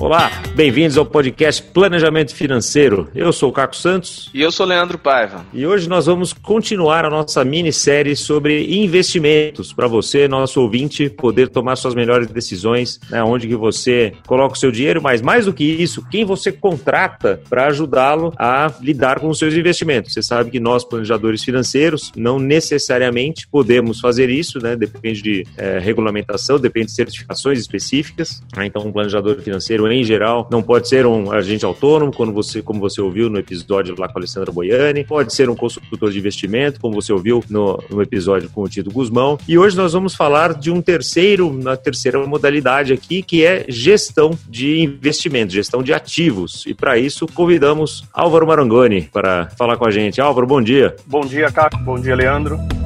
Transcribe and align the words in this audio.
Olá, 0.00 0.30
bem-vindos 0.54 0.96
ao 0.96 1.04
podcast 1.04 1.60
Planejamento 1.60 2.32
Financeiro. 2.32 3.10
Eu 3.16 3.32
sou 3.32 3.50
o 3.50 3.52
Caco 3.52 3.74
Santos. 3.74 4.30
E 4.32 4.40
eu 4.40 4.52
sou 4.52 4.64
o 4.64 4.68
Leandro 4.68 4.96
Paiva. 4.96 5.44
E 5.52 5.66
hoje 5.66 5.88
nós 5.88 6.06
vamos 6.06 6.32
continuar 6.32 7.04
a 7.04 7.10
nossa 7.10 7.44
minissérie 7.44 8.14
sobre 8.14 8.80
investimentos, 8.80 9.72
para 9.72 9.88
você, 9.88 10.28
nosso 10.28 10.60
ouvinte, 10.60 11.10
poder 11.10 11.48
tomar 11.48 11.74
suas 11.74 11.96
melhores 11.96 12.28
decisões, 12.28 13.00
né, 13.10 13.24
onde 13.24 13.48
que 13.48 13.56
você 13.56 14.12
coloca 14.24 14.54
o 14.54 14.58
seu 14.58 14.70
dinheiro, 14.70 15.02
mas 15.02 15.20
mais 15.20 15.46
do 15.46 15.52
que 15.52 15.64
isso, 15.64 16.06
quem 16.08 16.24
você 16.24 16.52
contrata 16.52 17.40
para 17.50 17.66
ajudá-lo 17.66 18.32
a 18.38 18.72
lidar 18.80 19.18
com 19.18 19.28
os 19.28 19.38
seus 19.38 19.52
investimentos. 19.52 20.12
Você 20.12 20.22
sabe 20.22 20.48
que 20.48 20.60
nós, 20.60 20.84
planejadores 20.84 21.42
financeiros, 21.42 22.12
não 22.16 22.38
necessariamente 22.38 23.48
podemos 23.48 23.98
fazer 23.98 24.30
isso, 24.30 24.60
né, 24.60 24.76
depende 24.76 25.20
de 25.22 25.46
é, 25.56 25.80
regulamentação, 25.80 26.56
depende 26.56 26.86
de 26.86 26.92
certificações 26.92 27.58
específicas. 27.58 28.40
Né, 28.56 28.66
então, 28.66 28.86
um 28.86 28.92
planejador 28.92 29.40
financeiro 29.40 29.87
em 29.92 30.04
geral, 30.04 30.48
não 30.50 30.62
pode 30.62 30.88
ser 30.88 31.06
um 31.06 31.30
agente 31.32 31.64
autônomo, 31.64 32.12
quando 32.12 32.32
você, 32.32 32.62
como 32.62 32.80
você 32.80 33.00
ouviu 33.00 33.28
no 33.28 33.38
episódio 33.38 33.94
lá 33.98 34.08
com 34.08 34.18
a 34.18 34.20
Alessandra 34.20 34.52
Boiani, 34.52 35.04
pode 35.04 35.34
ser 35.34 35.48
um 35.48 35.56
consultor 35.56 36.10
de 36.10 36.18
investimento, 36.18 36.80
como 36.80 36.94
você 36.94 37.12
ouviu 37.12 37.42
no, 37.48 37.82
no 37.90 38.02
episódio 38.02 38.48
com 38.50 38.62
o 38.62 38.68
Tito 38.68 38.90
Guzmão. 38.90 39.38
E 39.48 39.58
hoje 39.58 39.76
nós 39.76 39.92
vamos 39.92 40.14
falar 40.14 40.54
de 40.54 40.70
um 40.70 40.80
terceiro, 40.80 41.52
na 41.52 41.76
terceira 41.76 42.24
modalidade 42.26 42.92
aqui, 42.92 43.22
que 43.22 43.44
é 43.44 43.64
gestão 43.68 44.30
de 44.48 44.80
investimentos, 44.80 45.54
gestão 45.54 45.82
de 45.82 45.92
ativos. 45.92 46.64
E 46.66 46.74
para 46.74 46.98
isso 46.98 47.26
convidamos 47.26 48.04
Álvaro 48.12 48.46
Marangoni 48.46 49.02
para 49.12 49.48
falar 49.56 49.76
com 49.76 49.86
a 49.86 49.90
gente. 49.90 50.20
Álvaro, 50.20 50.46
bom 50.46 50.62
dia. 50.62 50.94
Bom 51.06 51.20
dia, 51.20 51.50
Caco. 51.50 51.78
Bom 51.78 51.98
dia, 51.98 52.14
Leandro. 52.14 52.77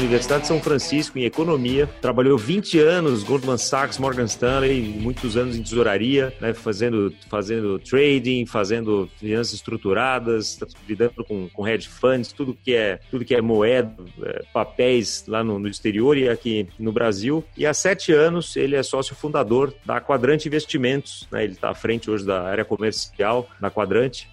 Universidade 0.00 0.42
de 0.42 0.48
São 0.48 0.60
Francisco 0.60 1.18
em 1.18 1.24
economia, 1.24 1.86
trabalhou 2.00 2.38
20 2.38 2.78
anos 2.78 3.22
Goldman 3.22 3.58
Sachs, 3.58 3.98
Morgan 3.98 4.24
Stanley, 4.24 4.80
muitos 4.82 5.36
anos 5.36 5.56
em 5.56 5.62
tesouraria, 5.62 6.34
né, 6.40 6.54
fazendo, 6.54 7.12
fazendo 7.28 7.78
trading, 7.78 8.46
fazendo 8.46 9.08
finanças 9.18 9.54
estruturadas, 9.54 10.58
lidando 10.88 11.24
com, 11.24 11.48
com 11.50 11.68
hedge 11.68 11.88
funds, 11.88 12.32
tudo 12.32 12.54
que 12.54 12.74
é 12.74 12.98
tudo 13.10 13.24
que 13.24 13.34
é 13.34 13.40
moeda, 13.40 13.94
é, 14.22 14.42
papéis 14.52 15.24
lá 15.28 15.44
no, 15.44 15.58
no, 15.58 15.68
exterior 15.68 16.16
e 16.16 16.28
aqui 16.28 16.66
no 16.78 16.92
Brasil. 16.92 17.44
E 17.56 17.66
há 17.66 17.74
sete 17.74 18.12
anos 18.12 18.56
ele 18.56 18.76
é 18.76 18.82
sócio 18.82 19.14
fundador 19.14 19.74
da 19.84 20.00
Quadrante 20.00 20.48
Investimentos, 20.48 21.28
né, 21.30 21.44
ele 21.44 21.52
está 21.52 21.70
à 21.70 21.74
frente 21.74 22.10
hoje 22.10 22.24
da 22.24 22.42
área 22.42 22.64
comercial 22.64 23.48
da 23.60 23.70
Quadrante 23.70 24.28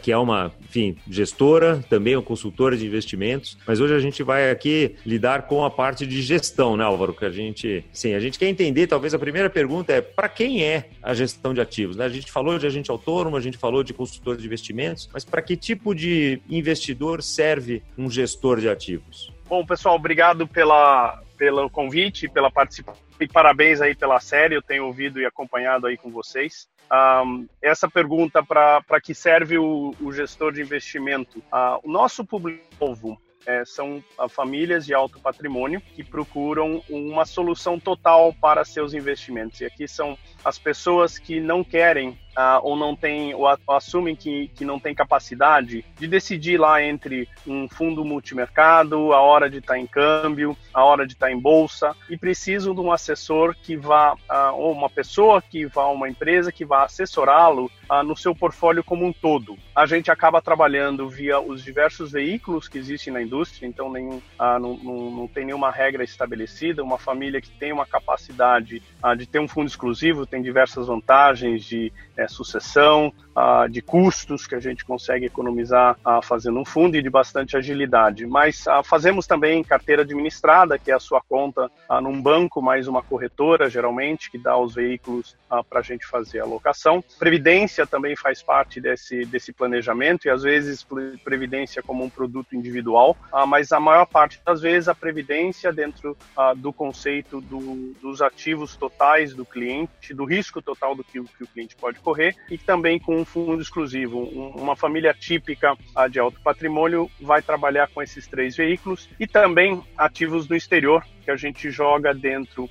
que 0.00 0.12
é 0.12 0.16
uma, 0.16 0.52
enfim, 0.60 0.96
gestora, 1.08 1.82
também 1.88 2.16
uma 2.16 2.22
consultora 2.22 2.76
de 2.76 2.86
investimentos, 2.86 3.56
mas 3.66 3.80
hoje 3.80 3.94
a 3.94 3.98
gente 3.98 4.22
vai 4.22 4.50
aqui 4.50 4.96
lidar 5.04 5.42
com 5.42 5.64
a 5.64 5.70
parte 5.70 6.06
de 6.06 6.20
gestão, 6.22 6.76
né, 6.76 6.84
Álvaro? 6.84 7.14
Que 7.14 7.24
a 7.24 7.30
gente, 7.30 7.84
sim, 7.92 8.14
a 8.14 8.20
gente 8.20 8.38
quer 8.38 8.48
entender, 8.48 8.86
talvez 8.86 9.14
a 9.14 9.18
primeira 9.18 9.48
pergunta 9.48 9.92
é 9.92 10.00
para 10.00 10.28
quem 10.28 10.64
é 10.64 10.90
a 11.02 11.14
gestão 11.14 11.54
de 11.54 11.60
ativos? 11.60 11.96
Né? 11.96 12.04
A 12.04 12.08
gente 12.08 12.30
falou 12.30 12.58
de 12.58 12.66
agente 12.66 12.90
autônomo, 12.90 13.36
a 13.36 13.40
gente 13.40 13.58
falou 13.58 13.82
de 13.82 13.94
consultor 13.94 14.36
de 14.36 14.46
investimentos, 14.46 15.08
mas 15.12 15.24
para 15.24 15.42
que 15.42 15.56
tipo 15.56 15.94
de 15.94 16.40
investidor 16.48 17.22
serve 17.22 17.82
um 17.96 18.10
gestor 18.10 18.60
de 18.60 18.68
ativos? 18.68 19.32
Bom, 19.48 19.64
pessoal, 19.64 19.96
obrigado 19.96 20.46
pela, 20.46 21.20
pelo 21.36 21.68
convite, 21.68 22.28
pela 22.28 22.50
participação 22.50 23.12
e 23.22 23.28
parabéns 23.28 23.80
aí 23.80 23.94
pela 23.94 24.20
série. 24.20 24.54
Eu 24.54 24.62
tenho 24.62 24.86
ouvido 24.86 25.20
e 25.20 25.26
acompanhado 25.26 25.86
aí 25.86 25.96
com 25.96 26.10
vocês. 26.10 26.68
Um, 26.92 27.48
essa 27.62 27.88
pergunta 27.88 28.44
para 28.44 29.00
que 29.02 29.14
serve 29.14 29.56
o, 29.56 29.94
o, 29.98 30.12
gestor 30.12 30.52
de 30.52 30.60
investimento. 30.60 31.38
Uh, 31.38 31.80
o 31.82 31.90
nosso 31.90 32.22
público-alvo 32.22 33.18
é, 33.46 33.64
são 33.64 34.04
uh, 34.18 34.28
famílias 34.28 34.84
de 34.84 34.92
alto 34.92 35.18
patrimônio 35.18 35.80
que 35.80 36.04
procuram 36.04 36.82
uma 36.90 37.24
solução 37.24 37.80
total 37.80 38.34
para 38.34 38.62
seus 38.62 38.92
investimentos. 38.92 39.62
E 39.62 39.64
aqui 39.64 39.88
são 39.88 40.18
as 40.44 40.58
pessoas 40.58 41.18
que 41.18 41.40
não 41.40 41.62
querem 41.62 42.18
uh, 42.36 42.60
ou 42.62 42.76
não 42.76 42.94
tem 42.94 43.34
ou, 43.34 43.46
assumem 43.68 44.14
que, 44.14 44.48
que 44.48 44.64
não 44.64 44.78
tem 44.78 44.94
capacidade 44.94 45.84
de 45.98 46.06
decidir 46.06 46.58
lá 46.58 46.82
entre 46.82 47.28
um 47.46 47.68
fundo 47.68 48.04
multimercado, 48.04 49.12
a 49.12 49.20
hora 49.20 49.48
de 49.48 49.58
estar 49.58 49.74
tá 49.74 49.78
em 49.78 49.86
câmbio, 49.86 50.56
a 50.72 50.84
hora 50.84 51.06
de 51.06 51.14
estar 51.14 51.26
tá 51.26 51.32
em 51.32 51.38
bolsa 51.38 51.94
e 52.08 52.16
precisam 52.16 52.74
de 52.74 52.80
um 52.80 52.92
assessor 52.92 53.54
que 53.62 53.76
vá 53.76 54.14
uh, 54.14 54.54
ou 54.54 54.72
uma 54.72 54.90
pessoa 54.90 55.42
que 55.42 55.66
vá 55.66 55.86
uma 55.86 56.08
empresa 56.08 56.52
que 56.52 56.64
vá 56.64 56.84
assessorá-lo 56.84 57.70
uh, 57.90 58.02
no 58.02 58.16
seu 58.16 58.34
portfólio 58.34 58.84
como 58.84 59.04
um 59.04 59.12
todo. 59.12 59.56
A 59.74 59.86
gente 59.86 60.10
acaba 60.10 60.42
trabalhando 60.42 61.08
via 61.08 61.40
os 61.40 61.62
diversos 61.62 62.12
veículos 62.12 62.68
que 62.68 62.78
existem 62.78 63.12
na 63.12 63.22
indústria, 63.22 63.66
então 63.66 63.90
nenhum, 63.90 64.20
não, 64.38 64.76
não, 64.76 65.10
não, 65.10 65.28
tem 65.28 65.44
nenhuma 65.44 65.70
regra 65.70 66.04
estabelecida. 66.04 66.82
Uma 66.82 66.98
família 66.98 67.40
que 67.40 67.50
tem 67.50 67.72
uma 67.72 67.86
capacidade 67.86 68.82
de 69.16 69.26
ter 69.26 69.38
um 69.38 69.48
fundo 69.48 69.68
exclusivo 69.68 70.26
tem 70.32 70.40
diversas 70.40 70.86
vantagens 70.86 71.62
de 71.62 71.92
é, 72.16 72.26
sucessão, 72.26 73.12
uh, 73.36 73.68
de 73.68 73.80
custos 73.80 74.46
que 74.46 74.54
a 74.54 74.60
gente 74.60 74.84
consegue 74.84 75.26
economizar 75.26 75.96
uh, 76.06 76.22
fazendo 76.22 76.58
um 76.58 76.64
fundo 76.64 76.96
e 76.96 77.02
de 77.02 77.10
bastante 77.10 77.56
agilidade. 77.56 78.26
Mas 78.26 78.66
uh, 78.66 78.82
fazemos 78.84 79.26
também 79.26 79.62
carteira 79.62 80.02
administrada, 80.02 80.78
que 80.78 80.90
é 80.90 80.94
a 80.94 81.00
sua 81.00 81.20
conta 81.20 81.70
num 82.02 82.20
banco, 82.20 82.62
mais 82.62 82.88
uma 82.88 83.02
corretora, 83.02 83.68
geralmente, 83.68 84.30
que 84.30 84.38
dá 84.38 84.56
os 84.56 84.74
veículos 84.74 85.36
para 85.68 85.80
a 85.80 85.82
gente 85.82 86.06
fazer 86.06 86.40
a 86.40 86.44
alocação. 86.44 87.04
Previdência 87.18 87.86
também 87.86 88.16
faz 88.16 88.42
parte 88.42 88.80
desse, 88.80 89.26
desse 89.26 89.52
planejamento 89.52 90.26
e 90.26 90.30
às 90.30 90.42
vezes 90.42 90.86
previdência 91.22 91.82
como 91.82 92.02
um 92.02 92.08
produto 92.08 92.56
individual, 92.56 93.16
mas 93.46 93.72
a 93.72 93.80
maior 93.80 94.06
parte 94.06 94.40
das 94.44 94.62
vezes 94.62 94.88
a 94.88 94.94
previdência 94.94 95.70
dentro 95.70 96.16
do 96.56 96.72
conceito 96.72 97.42
do, 97.42 97.94
dos 98.00 98.22
ativos 98.22 98.74
totais 98.74 99.34
do 99.34 99.44
cliente, 99.44 100.14
do 100.14 100.24
risco 100.24 100.62
total 100.62 100.94
do 100.94 101.04
que, 101.04 101.22
que 101.22 101.44
o 101.44 101.46
cliente 101.46 101.76
pode 101.76 102.00
correr 102.00 102.34
e 102.50 102.56
também 102.56 102.98
com 102.98 103.21
um 103.22 103.24
fundo 103.24 103.62
exclusivo. 103.62 104.18
Um, 104.18 104.62
uma 104.62 104.76
família 104.76 105.14
típica 105.14 105.76
de 106.10 106.18
alto 106.18 106.40
patrimônio 106.40 107.10
vai 107.20 107.40
trabalhar 107.40 107.88
com 107.88 108.02
esses 108.02 108.26
três 108.26 108.56
veículos 108.56 109.08
e 109.18 109.26
também 109.26 109.82
ativos 109.96 110.48
no 110.48 110.56
exterior, 110.56 111.04
que 111.24 111.30
a 111.30 111.36
gente 111.36 111.70
joga 111.70 112.12
dentro 112.12 112.68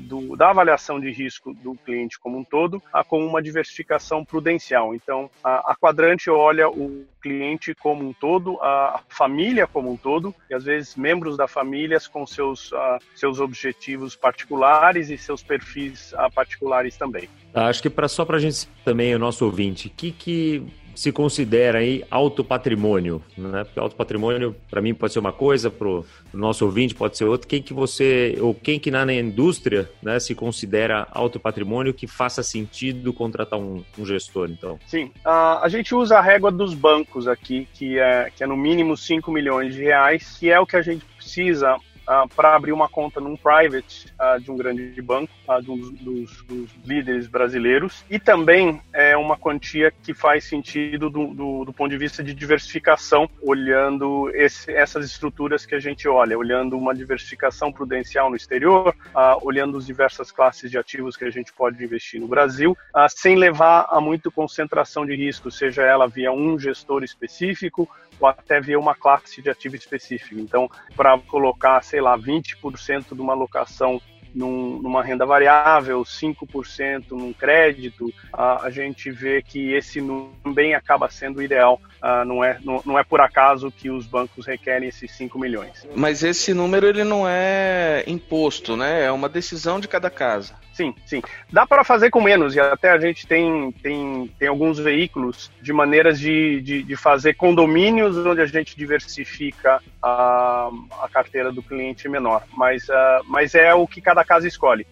do, 0.00 0.36
da 0.36 0.50
avaliação 0.50 1.00
de 1.00 1.10
risco 1.10 1.54
do 1.54 1.74
cliente 1.74 2.18
como 2.18 2.38
um 2.38 2.44
todo, 2.44 2.82
com 3.08 3.24
uma 3.24 3.42
diversificação 3.42 4.24
prudencial. 4.24 4.94
Então, 4.94 5.30
a, 5.42 5.72
a 5.72 5.76
quadrante 5.76 6.30
olha 6.30 6.68
o 6.68 7.06
cliente 7.20 7.74
como 7.74 8.06
um 8.06 8.12
todo, 8.12 8.58
a 8.60 9.00
família 9.08 9.66
como 9.66 9.92
um 9.92 9.96
todo, 9.96 10.34
e 10.50 10.54
às 10.54 10.64
vezes 10.64 10.96
membros 10.96 11.36
da 11.36 11.46
família 11.46 11.98
com 12.12 12.26
seus, 12.26 12.72
seus 13.14 13.38
objetivos 13.38 14.16
particulares 14.16 15.10
e 15.10 15.16
seus 15.16 15.42
perfis 15.42 16.12
particulares 16.34 16.96
também. 16.96 17.28
Acho 17.54 17.82
que 17.82 17.90
pra, 17.90 18.08
só 18.08 18.24
para 18.24 18.38
a 18.38 18.40
gente 18.40 18.68
também, 18.84 19.14
o 19.14 19.18
nosso 19.18 19.44
ouvinte, 19.44 19.88
que, 19.88 20.10
que 20.10 20.66
se 20.94 21.12
considera 21.12 21.78
aí 21.78 22.04
alto 22.10 22.44
patrimônio, 22.44 23.22
né? 23.36 23.64
Porque 23.64 23.78
alto 23.78 23.96
patrimônio 23.96 24.54
para 24.70 24.80
mim 24.80 24.94
pode 24.94 25.12
ser 25.12 25.18
uma 25.18 25.32
coisa, 25.32 25.70
para 25.70 25.88
o 25.88 26.04
nosso 26.32 26.64
ouvinte 26.64 26.94
pode 26.94 27.16
ser 27.16 27.24
outra. 27.24 27.48
Quem 27.48 27.62
que 27.62 27.72
você 27.72 28.36
ou 28.40 28.54
quem 28.54 28.78
que 28.78 28.90
na 28.90 29.02
indústria, 29.12 29.90
né, 30.02 30.18
se 30.20 30.34
considera 30.34 31.06
alto 31.10 31.40
patrimônio 31.40 31.94
que 31.94 32.06
faça 32.06 32.42
sentido 32.42 33.12
contratar 33.12 33.58
um, 33.58 33.82
um 33.98 34.04
gestor, 34.06 34.48
então? 34.50 34.78
Sim, 34.86 35.04
uh, 35.26 35.60
a 35.62 35.68
gente 35.68 35.94
usa 35.94 36.18
a 36.18 36.20
régua 36.20 36.50
dos 36.50 36.74
bancos 36.74 37.26
aqui, 37.26 37.68
que 37.72 37.98
é 37.98 38.30
que 38.34 38.44
é 38.44 38.46
no 38.46 38.56
mínimo 38.56 38.96
5 38.96 39.30
milhões 39.30 39.74
de 39.74 39.82
reais, 39.82 40.36
que 40.38 40.50
é 40.50 40.58
o 40.58 40.66
que 40.66 40.76
a 40.76 40.82
gente 40.82 41.04
precisa 41.16 41.76
uh, 42.12 42.28
para 42.34 42.54
abrir 42.54 42.72
uma 42.72 42.88
conta 42.88 43.20
num 43.20 43.36
private 43.36 44.12
uh, 44.20 44.40
de 44.40 44.50
um 44.50 44.56
grande 44.56 45.00
banco, 45.00 45.32
uh, 45.48 45.62
de 45.62 45.70
um 45.70 45.78
dos, 45.78 46.42
dos, 46.42 46.70
líderes 46.84 47.26
brasileiros, 47.26 48.04
e 48.10 48.18
também 48.18 48.80
é 48.92 49.16
uma 49.16 49.36
quantia 49.36 49.92
que 50.02 50.12
faz 50.12 50.44
sentido 50.44 51.08
do, 51.08 51.28
do, 51.28 51.64
do 51.64 51.72
ponto 51.72 51.90
de 51.90 51.98
vista 51.98 52.22
de 52.22 52.34
diversificação, 52.34 53.28
olhando 53.40 54.30
esse, 54.34 54.70
essas 54.72 55.06
estruturas 55.06 55.64
que 55.64 55.74
a 55.74 55.80
gente 55.80 56.08
olha, 56.08 56.36
olhando 56.36 56.76
uma 56.76 56.94
diversificação 56.94 57.72
prudencial 57.72 58.30
no 58.30 58.36
exterior, 58.36 58.94
olhando 59.42 59.78
as 59.78 59.86
diversas 59.86 60.30
classes 60.30 60.70
de 60.70 60.78
ativos 60.78 61.16
que 61.16 61.24
a 61.24 61.30
gente 61.30 61.52
pode 61.52 61.82
investir 61.82 62.20
no 62.20 62.26
Brasil, 62.26 62.76
sem 63.10 63.36
levar 63.36 63.86
a 63.88 64.00
muito 64.00 64.30
concentração 64.30 65.06
de 65.06 65.14
risco, 65.14 65.50
seja 65.50 65.82
ela 65.82 66.08
via 66.08 66.32
um 66.32 66.58
gestor 66.58 67.04
específico 67.04 67.88
ou 68.22 68.28
até 68.28 68.60
via 68.60 68.78
uma 68.78 68.94
classe 68.94 69.42
de 69.42 69.50
ativo 69.50 69.74
específico. 69.74 70.40
Então, 70.40 70.70
para 70.96 71.18
colocar, 71.18 71.82
sei 71.82 72.00
lá, 72.00 72.16
20% 72.16 73.14
de 73.14 73.20
uma 73.20 73.32
alocação 73.32 74.00
num, 74.34 74.80
numa 74.80 75.02
renda 75.02 75.26
variável, 75.26 76.02
5% 76.02 77.10
num 77.10 77.32
crédito, 77.32 78.12
a, 78.32 78.66
a 78.66 78.70
gente 78.70 79.10
vê 79.10 79.42
que 79.42 79.72
esse 79.72 80.00
número 80.00 80.32
também 80.42 80.74
acaba 80.74 81.10
sendo 81.10 81.38
o 81.38 81.42
ideal. 81.42 81.80
Uh, 82.02 82.24
não, 82.24 82.44
é, 82.44 82.58
não, 82.64 82.82
não, 82.84 82.98
é 82.98 83.04
por 83.04 83.20
acaso 83.20 83.70
que 83.70 83.90
os 83.90 84.06
bancos 84.06 84.46
requerem 84.46 84.88
esses 84.88 85.10
5 85.12 85.38
milhões. 85.38 85.86
Mas 85.94 86.22
esse 86.22 86.52
número 86.52 86.86
ele 86.86 87.04
não 87.04 87.28
é 87.28 88.02
imposto, 88.06 88.76
né? 88.76 89.04
É 89.04 89.12
uma 89.12 89.28
decisão 89.28 89.78
de 89.78 89.86
cada 89.86 90.10
casa. 90.10 90.54
Sim, 90.72 90.94
sim. 91.04 91.22
Dá 91.52 91.66
para 91.66 91.84
fazer 91.84 92.10
com 92.10 92.20
menos, 92.20 92.56
e 92.56 92.60
até 92.60 92.90
a 92.90 92.98
gente 92.98 93.26
tem, 93.26 93.70
tem, 93.82 94.30
tem 94.38 94.48
alguns 94.48 94.78
veículos 94.78 95.50
de 95.60 95.72
maneiras 95.72 96.18
de, 96.18 96.60
de, 96.62 96.82
de 96.82 96.96
fazer 96.96 97.34
condomínios 97.34 98.16
onde 98.16 98.40
a 98.40 98.46
gente 98.46 98.76
diversifica 98.76 99.80
a, 100.02 100.70
a 101.02 101.08
carteira 101.08 101.52
do 101.52 101.62
cliente 101.62 102.08
menor. 102.08 102.42
Mas, 102.56 102.88
uh, 102.88 103.22
mas 103.26 103.54
é 103.54 103.72
o 103.74 103.86
que 103.86 104.00
cada 104.00 104.24
casa 104.24 104.48
escolhe. 104.48 104.86